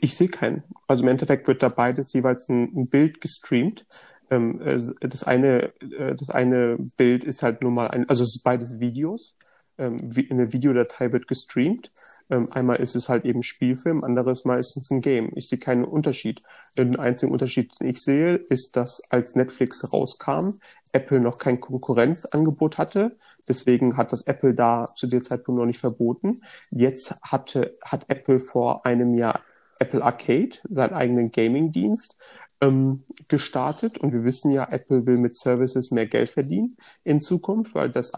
[0.00, 0.64] Ich sehe keinen.
[0.86, 3.86] Also im Endeffekt wird da beides jeweils ein, ein Bild gestreamt.
[4.30, 4.60] Ähm,
[5.00, 8.80] das eine, äh, das eine Bild ist halt nur mal ein, also es ist beides
[8.80, 9.36] Videos
[9.78, 11.90] ähm, eine Videodatei wird gestreamt.
[12.30, 15.30] Ähm, einmal ist es halt eben Spielfilm, anderes meistens ein Game.
[15.34, 16.40] Ich sehe keinen Unterschied.
[16.76, 20.58] Den einzigen Unterschied, den ich sehe, ist, dass als Netflix rauskam,
[20.92, 23.16] Apple noch kein Konkurrenzangebot hatte.
[23.46, 26.36] Deswegen hat das Apple da zu der Zeitpunkt noch nicht verboten.
[26.70, 29.40] Jetzt hatte, hat Apple vor einem Jahr
[29.78, 32.16] Apple Arcade, seinen eigenen Gaming-Dienst,
[32.60, 33.98] ähm, gestartet.
[33.98, 38.14] Und wir wissen ja, Apple will mit Services mehr Geld verdienen in Zukunft, weil das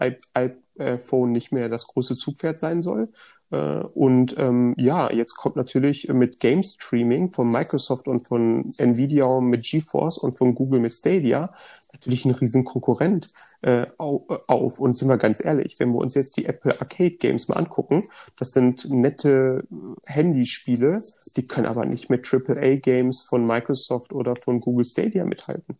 [0.81, 3.09] iPhone nicht mehr das große Zugpferd sein soll.
[3.51, 9.39] Äh, und ähm, ja, jetzt kommt natürlich mit Game Streaming von Microsoft und von Nvidia
[9.41, 11.53] mit GeForce und von Google mit Stadia
[11.93, 13.29] natürlich ein riesen Konkurrent
[13.61, 14.79] äh, auf.
[14.79, 18.07] Und sind wir ganz ehrlich, wenn wir uns jetzt die Apple Arcade Games mal angucken,
[18.37, 19.63] das sind nette
[20.05, 21.01] Handyspiele,
[21.35, 25.77] die können aber nicht mit AAA Games von Microsoft oder von Google Stadia mithalten.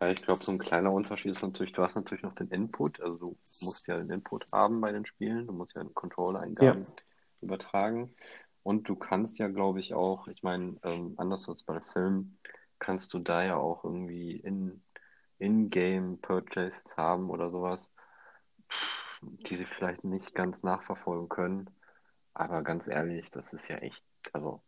[0.00, 3.00] Ja, ich glaube, so ein kleiner Unterschied ist natürlich, du hast natürlich noch den Input,
[3.00, 6.84] also du musst ja den Input haben bei den Spielen, du musst ja einen Controller-Eingaben
[6.84, 6.92] ja.
[7.40, 8.14] übertragen.
[8.62, 12.38] Und du kannst ja, glaube ich, auch, ich meine, ähm, anders als bei Filmen,
[12.78, 14.82] kannst du da ja auch irgendwie in,
[15.38, 17.92] in-game Purchases haben oder sowas,
[19.22, 21.70] die sie vielleicht nicht ganz nachverfolgen können.
[22.34, 24.62] Aber ganz ehrlich, das ist ja echt, also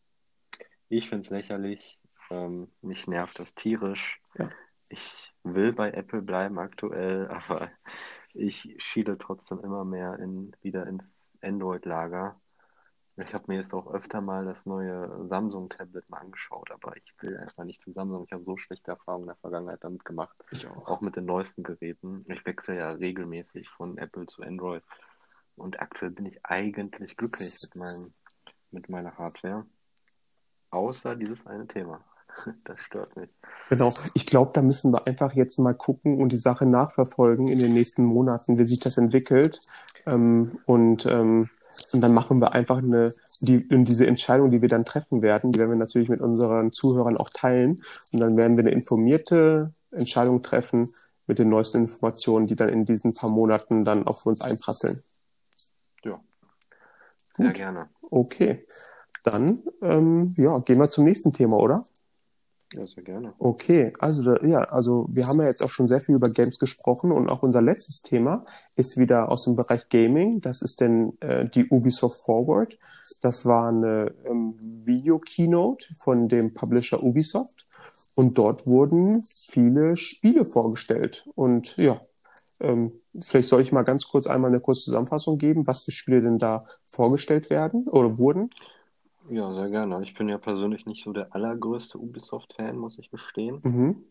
[0.88, 1.98] ich finde es lächerlich.
[2.30, 4.20] Ähm, mich nervt das tierisch.
[4.38, 4.50] Ja.
[4.88, 7.70] Ich will bei Apple bleiben aktuell, aber
[8.34, 12.40] ich schiele trotzdem immer mehr in, wieder ins Android-Lager.
[13.16, 17.36] Ich habe mir jetzt auch öfter mal das neue Samsung-Tablet mal angeschaut, aber ich will
[17.36, 18.24] einfach nicht zu Samsung.
[18.26, 20.36] Ich habe so schlechte Erfahrungen in der Vergangenheit damit gemacht.
[20.52, 20.86] Ich auch.
[20.86, 22.24] Auch mit den neuesten Geräten.
[22.28, 24.84] Ich wechsle ja regelmäßig von Apple zu Android.
[25.56, 28.14] Und aktuell bin ich eigentlich glücklich mit, meinem,
[28.70, 29.66] mit meiner Hardware.
[30.70, 32.04] Außer dieses eine Thema.
[32.64, 33.28] Das stört mich.
[33.68, 33.92] Genau.
[34.14, 37.74] Ich glaube, da müssen wir einfach jetzt mal gucken und die Sache nachverfolgen in den
[37.74, 39.60] nächsten Monaten, wie sich das entwickelt.
[40.06, 41.50] Ähm, und, ähm,
[41.92, 45.58] und dann machen wir einfach eine, die, diese Entscheidung, die wir dann treffen werden, die
[45.58, 47.82] werden wir natürlich mit unseren Zuhörern auch teilen.
[48.12, 50.92] Und dann werden wir eine informierte Entscheidung treffen
[51.26, 55.02] mit den neuesten Informationen, die dann in diesen paar Monaten dann auf uns einprasseln.
[56.04, 56.20] Ja.
[57.36, 57.54] Sehr Gut.
[57.56, 57.88] gerne.
[58.10, 58.66] Okay.
[59.24, 61.84] Dann ähm, ja, gehen wir zum nächsten Thema, oder?
[62.74, 63.32] Ja, sehr gerne.
[63.38, 67.12] Okay, also ja, also wir haben ja jetzt auch schon sehr viel über Games gesprochen
[67.12, 68.44] und auch unser letztes Thema
[68.76, 70.42] ist wieder aus dem Bereich Gaming.
[70.42, 72.78] Das ist denn äh, die Ubisoft Forward.
[73.22, 77.66] Das war eine ähm, Video-Keynote von dem Publisher Ubisoft
[78.14, 81.26] und dort wurden viele Spiele vorgestellt.
[81.34, 82.00] Und ja,
[82.60, 86.20] ähm, vielleicht soll ich mal ganz kurz einmal eine kurze Zusammenfassung geben, was für Spiele
[86.20, 88.50] denn da vorgestellt werden oder wurden.
[89.30, 90.02] Ja, sehr gerne.
[90.02, 93.60] Ich bin ja persönlich nicht so der allergrößte Ubisoft-Fan, muss ich gestehen.
[93.62, 94.04] Mhm.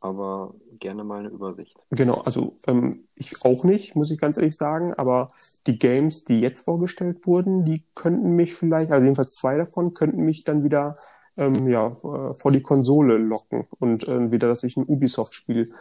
[0.00, 1.86] Aber gerne mal eine Übersicht.
[1.90, 4.92] Genau, also ähm, ich auch nicht, muss ich ganz ehrlich sagen.
[4.94, 5.28] Aber
[5.66, 10.22] die Games, die jetzt vorgestellt wurden, die könnten mich vielleicht, also jedenfalls zwei davon, könnten
[10.22, 10.94] mich dann wieder
[11.36, 15.72] ähm, ja, äh, vor die Konsole locken und äh, wieder, dass ich ein Ubisoft-Spiel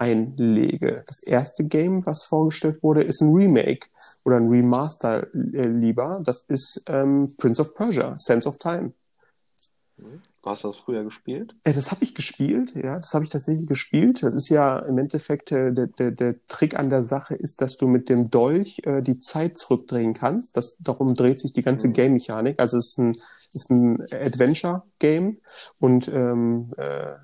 [0.00, 1.04] einlege.
[1.06, 3.86] Das erste Game, was vorgestellt wurde, ist ein Remake
[4.24, 6.20] oder ein Remaster äh, lieber.
[6.24, 8.92] Das ist ähm, Prince of Persia, Sense of Time.
[10.42, 11.54] Hast du das früher gespielt?
[11.64, 14.22] Äh, das habe ich gespielt, ja, das habe ich tatsächlich gespielt.
[14.22, 17.76] Das ist ja im Endeffekt äh, der, der, der Trick an der Sache ist, dass
[17.76, 20.56] du mit dem Dolch äh, die Zeit zurückdrehen kannst.
[20.56, 21.92] Das, darum dreht sich die ganze mhm.
[21.92, 22.58] Game-Mechanik.
[22.58, 23.16] Also es ist ein,
[23.52, 25.38] ist ein Adventure-Game
[25.78, 27.16] und ähm, äh,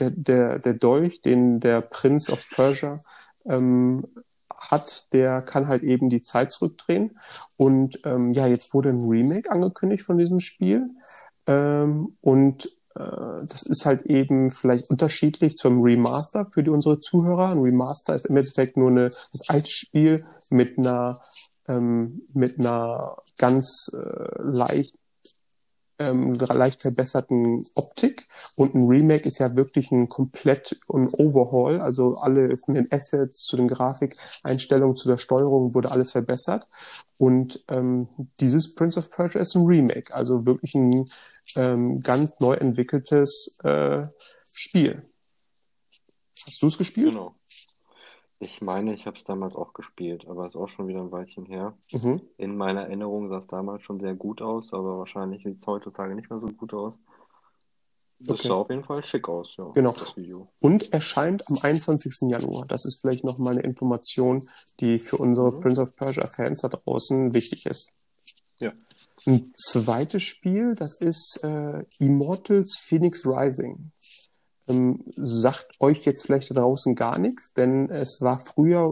[0.00, 2.98] der, der, der Dolch, den der Prince of Persia
[3.46, 4.06] ähm,
[4.58, 7.16] hat, der kann halt eben die Zeit zurückdrehen.
[7.56, 10.90] Und ähm, ja, jetzt wurde ein Remake angekündigt von diesem Spiel.
[11.46, 17.50] Ähm, und äh, das ist halt eben vielleicht unterschiedlich zum Remaster für die, unsere Zuhörer.
[17.50, 21.20] Ein Remaster ist im Endeffekt nur eine, das alte Spiel mit einer
[21.68, 24.96] ähm, mit einer ganz äh, leicht
[25.98, 28.26] ähm, leicht verbesserten Optik
[28.56, 33.44] und ein Remake ist ja wirklich ein komplett ein Overhaul, also alle von den Assets
[33.44, 36.66] zu den Grafikeinstellungen zu der Steuerung wurde alles verbessert
[37.16, 38.08] und ähm,
[38.40, 41.08] dieses Prince of Persia ist ein Remake, also wirklich ein
[41.56, 44.06] ähm, ganz neu entwickeltes äh,
[44.52, 45.02] Spiel.
[46.46, 47.10] Hast du es gespielt?
[47.10, 47.37] Genau.
[48.40, 51.10] Ich meine, ich habe es damals auch gespielt, aber es ist auch schon wieder ein
[51.10, 51.76] Weilchen her.
[51.92, 52.20] Mhm.
[52.36, 56.14] In meiner Erinnerung sah es damals schon sehr gut aus, aber wahrscheinlich sieht es heutzutage
[56.14, 56.94] nicht mehr so gut aus.
[58.20, 58.48] Das Okay.
[58.48, 59.94] sah auf jeden Fall schick aus, ja, Genau.
[60.60, 62.30] Und erscheint am 21.
[62.30, 62.66] Januar.
[62.66, 64.48] Das ist vielleicht noch mal eine Information,
[64.80, 65.60] die für unsere Mhm.
[65.60, 67.90] Prince of Persia Fans da draußen wichtig ist.
[68.58, 68.72] Ja.
[69.26, 73.90] Ein zweites Spiel, das ist äh, Immortals Phoenix Rising.
[74.68, 78.82] Ähm, sagt euch jetzt vielleicht da draußen gar nichts, denn es war früher,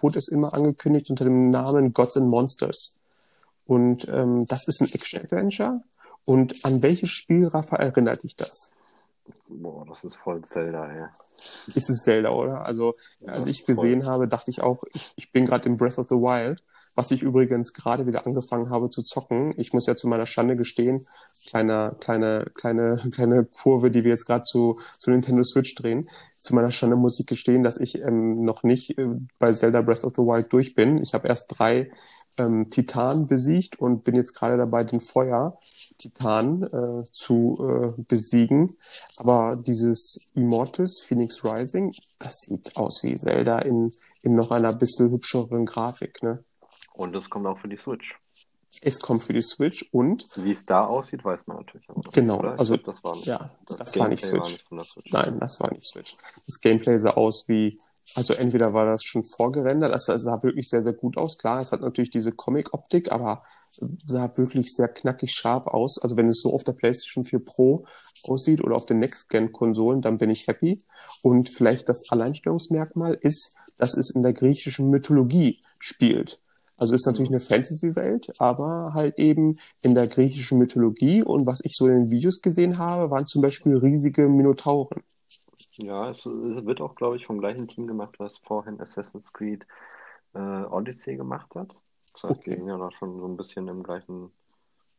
[0.00, 2.98] wurde es immer angekündigt unter dem Namen Gods and Monsters.
[3.66, 5.82] Und ähm, das ist ein Action-Adventure.
[6.24, 8.70] Und an welches Spiel, Rafa, erinnert dich das?
[9.48, 11.06] Boah, das ist voll Zelda, ey.
[11.74, 12.64] Ist es Zelda, oder?
[12.64, 12.94] Also,
[13.26, 15.98] als Das ich voll- gesehen habe, dachte ich auch, ich, ich bin gerade in Breath
[15.98, 16.62] of the Wild,
[16.96, 19.54] was ich übrigens gerade wieder angefangen habe zu zocken.
[19.56, 21.06] Ich muss ja zu meiner Schande gestehen,
[21.48, 26.08] kleine, kleine, kleine, kleine Kurve, die wir jetzt gerade zu, zu Nintendo Switch drehen.
[26.38, 29.06] Zu meiner Schande muss ich gestehen, dass ich ähm, noch nicht äh,
[29.38, 30.98] bei Zelda Breath of the Wild durch bin.
[30.98, 31.90] Ich habe erst drei
[32.38, 38.76] ähm, Titanen besiegt und bin jetzt gerade dabei, den Feuer-Titan äh, zu äh, besiegen.
[39.16, 43.90] Aber dieses Immortals Phoenix Rising, das sieht aus wie Zelda in,
[44.22, 46.22] in noch einer bisschen hübscheren Grafik.
[46.22, 46.44] Ne?
[46.96, 48.18] Und das kommt auch für die Switch.
[48.82, 52.58] Es kommt für die Switch und Wie es da aussieht, weiß man natürlich Genau, nicht,
[52.58, 53.26] also- das war nicht.
[53.26, 54.62] ja, das, war nicht Switch.
[54.68, 55.12] von der Switch.
[55.12, 56.14] Nein, das war nicht Switch.
[56.46, 57.80] Das Gameplay sah aus wie,
[58.14, 61.38] also entweder war das schon vorgerendert, das sah wirklich sehr, sehr gut aus.
[61.38, 63.42] Klar, es hat natürlich diese Comic-Optik, aber
[64.04, 65.98] sah wirklich sehr knackig scharf aus.
[66.02, 67.86] Also wenn es so auf der PlayStation 4 Pro
[68.24, 70.78] aussieht oder auf den Next-Gen-Konsolen, dann bin ich happy.
[71.22, 76.40] Und vielleicht das Alleinstellungsmerkmal ist, dass es in der griechischen Mythologie spielt.
[76.78, 81.22] Also ist natürlich eine Fantasy-Welt, aber halt eben in der griechischen Mythologie.
[81.22, 85.02] Und was ich so in den Videos gesehen habe, waren zum Beispiel riesige Minotauren.
[85.76, 89.66] Ja, es, es wird auch, glaube ich, vom gleichen Team gemacht, was vorhin Assassin's Creed
[90.34, 91.74] äh, Odyssey gemacht hat.
[92.12, 92.56] Das heißt, die Okay.
[92.56, 94.32] sind ja da schon so ein bisschen im gleichen,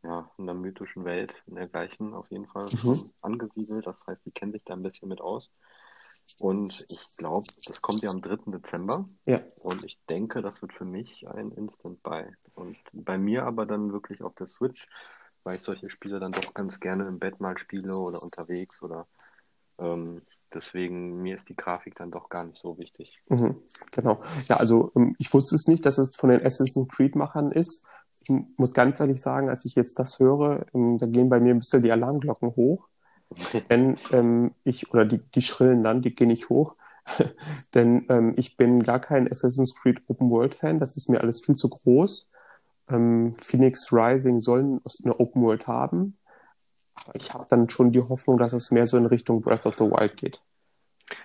[0.04, 2.84] ja, in der mythischen Welt, in der gleichen auf jeden Fall Mhm.
[2.84, 3.88] schon angesiedelt.
[3.88, 5.52] Das heißt, die kennen sich da ein bisschen mit aus.
[6.40, 8.52] Und ich glaube, das kommt ja am 3.
[8.52, 9.08] Dezember.
[9.26, 9.42] Ja.
[9.64, 12.26] Und ich denke, das wird für mich ein Instant Buy.
[12.54, 14.88] Und bei mir aber dann wirklich auf der Switch,
[15.44, 19.08] weil ich solche Spiele dann doch ganz gerne im Bett mal spiele oder unterwegs oder
[19.80, 20.22] ähm,
[20.54, 23.22] deswegen mir ist die Grafik dann doch gar nicht so wichtig.
[23.30, 23.62] Mhm,
[23.92, 24.22] genau.
[24.48, 27.86] Ja, also ähm, ich wusste es nicht, dass es von den Assassin's Creed-Machern ist.
[28.22, 31.54] Ich muss ganz ehrlich sagen, als ich jetzt das höre, ähm, da gehen bei mir
[31.54, 32.88] ein bisschen die Alarmglocken hoch.
[33.70, 36.76] Denn ähm, ich, oder die, die schrillen dann, die gehen nicht hoch.
[37.74, 41.44] Denn ähm, ich bin gar kein Assassin's Creed Open World Fan, das ist mir alles
[41.44, 42.30] viel zu groß.
[42.90, 46.18] Ähm, Phoenix Rising sollen eine Open World haben.
[46.96, 49.76] Aber ich habe dann schon die Hoffnung, dass es mehr so in Richtung Breath of
[49.76, 50.42] the Wild geht.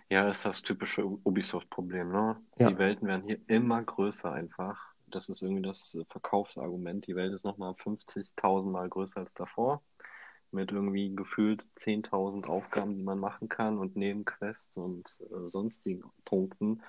[0.08, 2.36] Ja, das ist das typische Ubisoft-Problem, ne?
[2.58, 2.70] Ja.
[2.70, 4.92] Die Welten werden hier immer größer einfach.
[5.06, 7.06] Das ist irgendwie das Verkaufsargument.
[7.06, 9.82] Die Welt ist nochmal 50.000 Mal größer als davor.
[10.52, 16.82] Mit irgendwie gefühlt 10.000 Aufgaben, die man machen kann und Nebenquests und äh, sonstigen Punkten.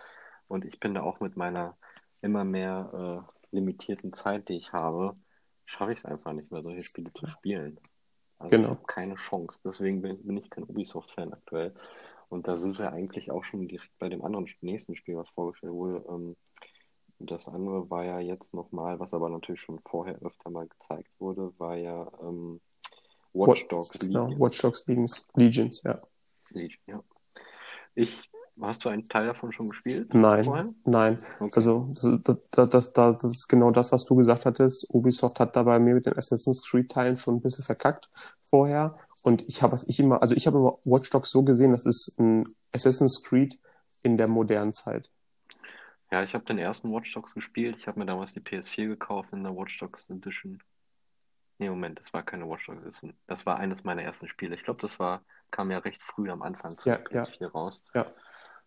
[0.48, 1.78] Und ich bin da auch mit meiner
[2.22, 5.16] immer mehr äh, limitierten Zeit, die ich habe,
[5.66, 7.80] schaffe ich es einfach nicht mehr, solche Spiele zu spielen.
[8.38, 8.64] Also Genau.
[8.64, 9.62] ich habe keine Chance.
[9.64, 11.74] Deswegen bin, bin ich kein Ubisoft-Fan aktuell.
[12.30, 15.74] Und da sind wir eigentlich auch schon direkt bei dem anderen nächsten Spiel, was vorgestellt
[15.74, 16.04] wurde.
[16.10, 16.36] Ähm,
[17.20, 21.54] das andere war ja jetzt nochmal, was aber natürlich schon vorher öfter mal gezeigt wurde,
[21.60, 22.60] war ja ähm,
[23.34, 24.40] Watch Dogs Genau, Legion.
[24.40, 26.02] Watch Dogs Legions, Legions, ja.
[26.52, 27.04] Legion, ja.
[27.96, 28.30] Ich,
[28.62, 30.14] hast du einen Teil davon schon gespielt?
[30.14, 30.74] Nein, Vorher?
[30.86, 31.18] nein.
[31.40, 31.52] Okay.
[31.56, 34.88] Also das, ist- das, das, das, ist genau das, was du gesagt hattest.
[34.94, 38.08] Ubisoft hat da bei mir mit den Assassin's Creed Teilen schon ein bisschen verkackt
[38.46, 38.98] vorher.
[39.24, 41.86] Und ich habe was ich immer, also ich habe immer Watch Dogs so gesehen, das
[41.86, 43.58] ist ein Assassin's Creed
[44.04, 45.10] in der modernen Zeit.
[46.12, 47.78] Ja, ich habe den ersten Watch Dogs gespielt.
[47.80, 50.62] Ich habe mir damals die PS4 gekauft in der Watch Dogs Edition.
[51.64, 53.06] Nee, Moment, das war keine Watch Dogs.
[53.26, 54.54] Das war eines meiner ersten Spiele.
[54.54, 57.22] Ich glaube, das war, kam ja recht früh am Anfang zur Ja, ja.
[57.22, 57.82] PS4 raus.
[57.94, 58.06] Ja.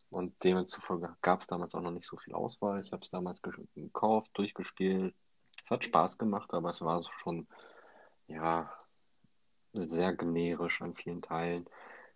[0.09, 2.83] Und demzufolge gab es damals auch noch nicht so viel Auswahl.
[2.83, 5.15] Ich habe es damals ge- gekauft, durchgespielt.
[5.63, 7.47] Es hat Spaß gemacht, aber es war schon,
[8.29, 8.73] ja,
[9.75, 11.69] sehr generisch an vielen Teilen.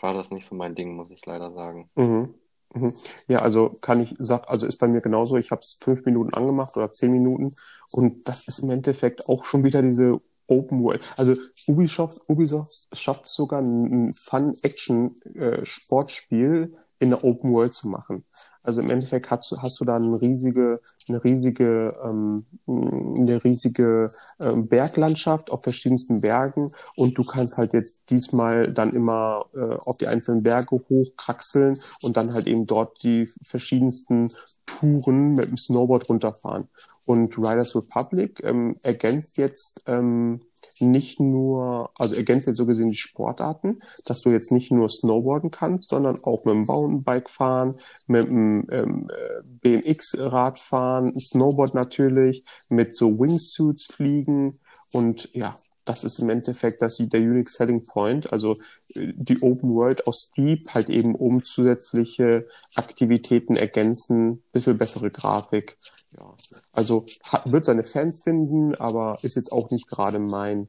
[0.00, 1.90] war das nicht so mein Ding, muss ich leider sagen.
[1.94, 2.34] Mhm.
[2.74, 2.92] Mhm.
[3.26, 5.36] Ja, also kann ich sagen, also ist bei mir genauso.
[5.36, 7.52] Ich habe es fünf Minuten angemacht oder zehn Minuten
[7.90, 11.02] und das ist im Endeffekt auch schon wieder diese Open World.
[11.16, 11.34] Also
[11.66, 18.24] Ubisoft, Ubisoft schafft sogar ein Fun-Action-Sportspiel äh, in der Open World zu machen.
[18.62, 24.10] Also im Endeffekt hast du, hast du da eine riesige, eine riesige, ähm, eine riesige
[24.38, 29.96] ähm, Berglandschaft auf verschiedensten Bergen und du kannst halt jetzt diesmal dann immer äh, auf
[29.96, 34.30] die einzelnen Berge hochkraxeln und dann halt eben dort die verschiedensten
[34.66, 36.68] Touren mit dem Snowboard runterfahren.
[37.10, 40.42] Und Riders Republic ähm, ergänzt jetzt ähm,
[40.78, 45.50] nicht nur, also ergänzt jetzt so gesehen die Sportarten, dass du jetzt nicht nur Snowboarden
[45.50, 52.44] kannst, sondern auch mit dem Mountainbike fahren, mit dem ähm, äh, BMX-Rad fahren, Snowboard natürlich,
[52.68, 54.60] mit so Wingsuits fliegen
[54.92, 58.52] und ja, das ist im Endeffekt das, der Unique Selling Point, also
[58.94, 62.46] äh, die Open World aus Steep halt eben um zusätzliche
[62.76, 65.76] Aktivitäten ergänzen, bisschen bessere Grafik.
[66.18, 66.34] Ja.
[66.72, 70.68] Also hat, wird seine Fans finden, aber ist jetzt auch nicht gerade mein,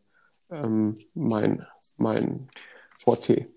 [0.50, 1.66] ähm, mein,
[1.98, 2.50] mein
[2.98, 3.48] Forte.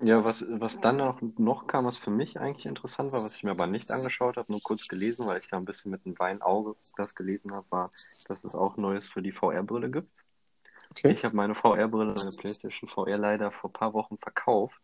[0.00, 3.44] Ja, was, was dann auch noch kam, was für mich eigentlich interessant war, was ich
[3.44, 6.18] mir aber nicht angeschaut habe, nur kurz gelesen, weil ich da ein bisschen mit einem
[6.18, 7.90] Weinauge das gelesen habe, war,
[8.26, 10.10] dass es auch Neues für die VR-Brille gibt.
[10.90, 11.12] Okay.
[11.12, 14.80] Ich habe meine VR-Brille, meine PlayStation VR leider vor ein paar Wochen verkauft,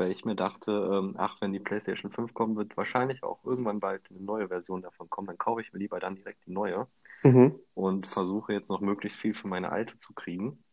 [0.00, 3.80] weil ich mir dachte, ähm, ach, wenn die PlayStation 5 kommt, wird wahrscheinlich auch irgendwann
[3.80, 5.28] bald eine neue Version davon kommen.
[5.28, 6.88] Dann kaufe ich mir lieber dann direkt die neue
[7.22, 7.60] mhm.
[7.74, 10.64] und versuche jetzt noch möglichst viel für meine alte zu kriegen.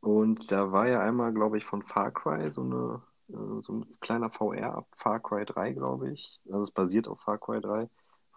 [0.00, 3.86] Und da war ja einmal, glaube ich, von Far Cry so eine äh, so ein
[4.00, 6.40] kleiner VR ab Far Cry 3, glaube ich.
[6.46, 7.88] Also es basiert auf Far Cry 3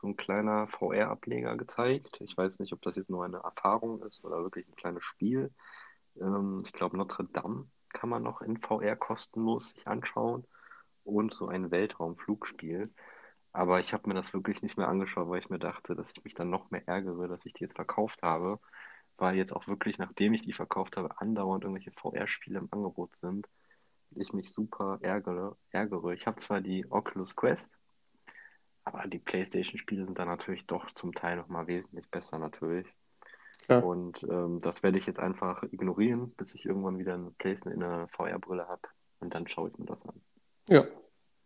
[0.01, 2.19] so ein kleiner VR-Ableger gezeigt.
[2.21, 5.51] Ich weiß nicht, ob das jetzt nur eine Erfahrung ist oder wirklich ein kleines Spiel.
[6.19, 10.45] Ähm, ich glaube, Notre Dame kann man noch in VR kostenlos sich anschauen
[11.03, 12.93] und so ein Weltraumflugspiel.
[13.53, 16.23] Aber ich habe mir das wirklich nicht mehr angeschaut, weil ich mir dachte, dass ich
[16.23, 18.59] mich dann noch mehr ärgere, dass ich die jetzt verkauft habe,
[19.17, 23.47] weil jetzt auch wirklich, nachdem ich die verkauft habe, andauernd irgendwelche VR-Spiele im Angebot sind.
[24.15, 25.57] Ich mich super ärgere.
[25.71, 26.13] ärgere.
[26.13, 27.69] Ich habe zwar die Oculus Quest,
[28.83, 32.87] aber die PlayStation-Spiele sind da natürlich doch zum Teil nochmal wesentlich besser natürlich.
[33.69, 33.79] Ja.
[33.79, 37.83] Und ähm, das werde ich jetzt einfach ignorieren, bis ich irgendwann wieder eine PlayStation in
[37.83, 38.81] eine VR-Brille habe.
[39.19, 40.15] Und dann schaue ich mir das an.
[40.69, 40.85] Ja,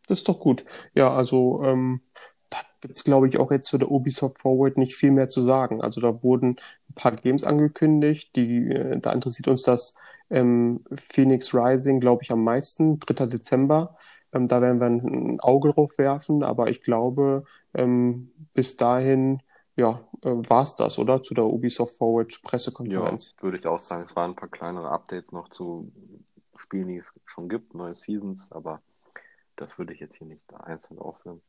[0.07, 0.65] das ist doch gut.
[0.93, 2.01] Ja, also ähm,
[2.49, 5.41] da gibt es, glaube ich, auch jetzt zu der Ubisoft Forward nicht viel mehr zu
[5.41, 5.81] sagen.
[5.81, 6.57] Also da wurden
[6.89, 9.97] ein paar Games angekündigt, die, äh, da interessiert uns das
[10.29, 13.27] ähm, Phoenix Rising, glaube ich, am meisten, 3.
[13.27, 13.97] Dezember.
[14.33, 17.43] Ähm, da werden wir ein Auge drauf werfen, aber ich glaube,
[17.73, 19.41] ähm, bis dahin
[19.77, 21.21] ja, äh, war es das, oder?
[21.21, 23.35] Zu der Ubisoft Forward Pressekonferenz.
[23.37, 24.03] Ja, würde ich auch sagen.
[24.05, 25.91] Es waren ein paar kleinere Updates noch zu
[26.57, 28.81] Spielen, die es schon gibt, neue Seasons, aber
[29.55, 31.41] das würde ich jetzt hier nicht einzeln aufführen.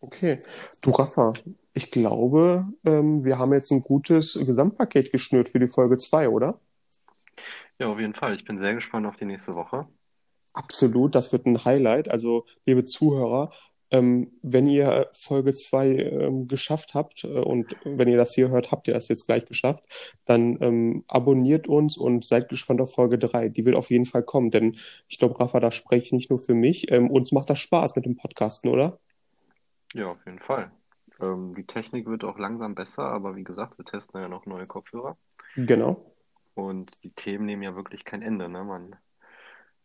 [0.00, 0.38] Okay.
[0.80, 1.34] Du, Rafa,
[1.74, 6.58] ich glaube, ähm, wir haben jetzt ein gutes Gesamtpaket geschnürt für die Folge 2, oder?
[7.78, 8.34] Ja, auf jeden Fall.
[8.34, 9.86] Ich bin sehr gespannt auf die nächste Woche.
[10.54, 12.08] Absolut, das wird ein Highlight.
[12.08, 13.50] Also, liebe Zuhörer,
[13.94, 18.72] ähm, wenn ihr Folge 2 ähm, geschafft habt äh, und wenn ihr das hier hört,
[18.72, 19.84] habt ihr das jetzt gleich geschafft,
[20.24, 23.50] dann ähm, abonniert uns und seid gespannt auf Folge 3.
[23.50, 24.74] Die wird auf jeden Fall kommen, denn
[25.06, 26.90] ich glaube, Rafa, da spreche ich nicht nur für mich.
[26.90, 28.98] Ähm, uns macht das Spaß mit dem Podcasten, oder?
[29.92, 30.72] Ja, auf jeden Fall.
[31.22, 34.66] Ähm, die Technik wird auch langsam besser, aber wie gesagt, wir testen ja noch neue
[34.66, 35.16] Kopfhörer.
[35.54, 36.12] Genau.
[36.54, 38.64] Und die Themen nehmen ja wirklich kein Ende, ne?
[38.64, 38.96] Man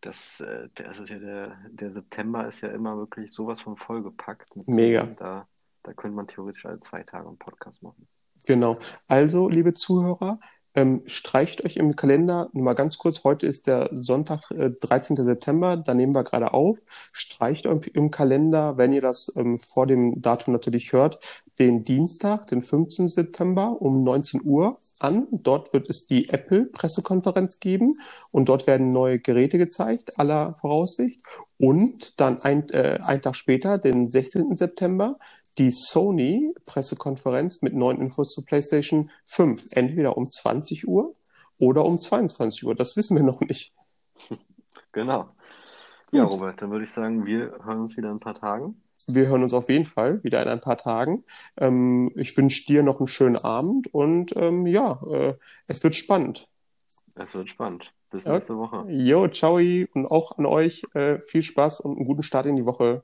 [0.01, 0.43] das,
[0.75, 4.49] das ist ja der, der September ist ja immer wirklich sowas von vollgepackt.
[4.67, 5.05] Mega.
[5.17, 5.47] Da,
[5.83, 8.07] da könnte man theoretisch alle zwei Tage einen Podcast machen.
[8.45, 8.77] Genau.
[9.07, 10.39] Also, liebe Zuhörer,
[10.75, 15.25] Ähm, streicht euch im Kalender, nur mal ganz kurz, heute ist der Sonntag, äh, 13.
[15.25, 16.77] September, da nehmen wir gerade auf.
[17.11, 21.19] Streicht euch im Kalender, wenn ihr das ähm, vor dem Datum natürlich hört,
[21.59, 23.09] den Dienstag, den 15.
[23.09, 25.27] September um 19 Uhr an.
[25.31, 27.93] Dort wird es die Apple-Pressekonferenz geben
[28.31, 31.21] und dort werden neue Geräte gezeigt, aller Voraussicht.
[31.57, 34.55] Und dann ein, äh, ein Tag später, den 16.
[34.55, 35.17] September,
[35.57, 39.67] die Sony-Pressekonferenz mit neuen Infos zu PlayStation 5.
[39.71, 41.15] Entweder um 20 Uhr
[41.57, 42.75] oder um 22 Uhr.
[42.75, 43.73] Das wissen wir noch nicht.
[44.91, 45.29] Genau.
[46.11, 48.81] Ja, Robert, dann würde ich sagen, wir hören uns wieder in ein paar Tagen.
[49.07, 51.23] Wir hören uns auf jeden Fall wieder in ein paar Tagen.
[51.57, 55.35] Ähm, ich wünsche dir noch einen schönen Abend und ähm, ja, äh,
[55.67, 56.47] es wird spannend.
[57.15, 57.91] Es wird spannend.
[58.11, 58.85] Bis nächste Woche.
[58.89, 62.65] Jo, ciao und auch an euch äh, viel Spaß und einen guten Start in die
[62.65, 63.03] Woche.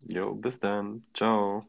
[0.00, 1.04] Jo, bis dann.
[1.14, 1.64] Ciao.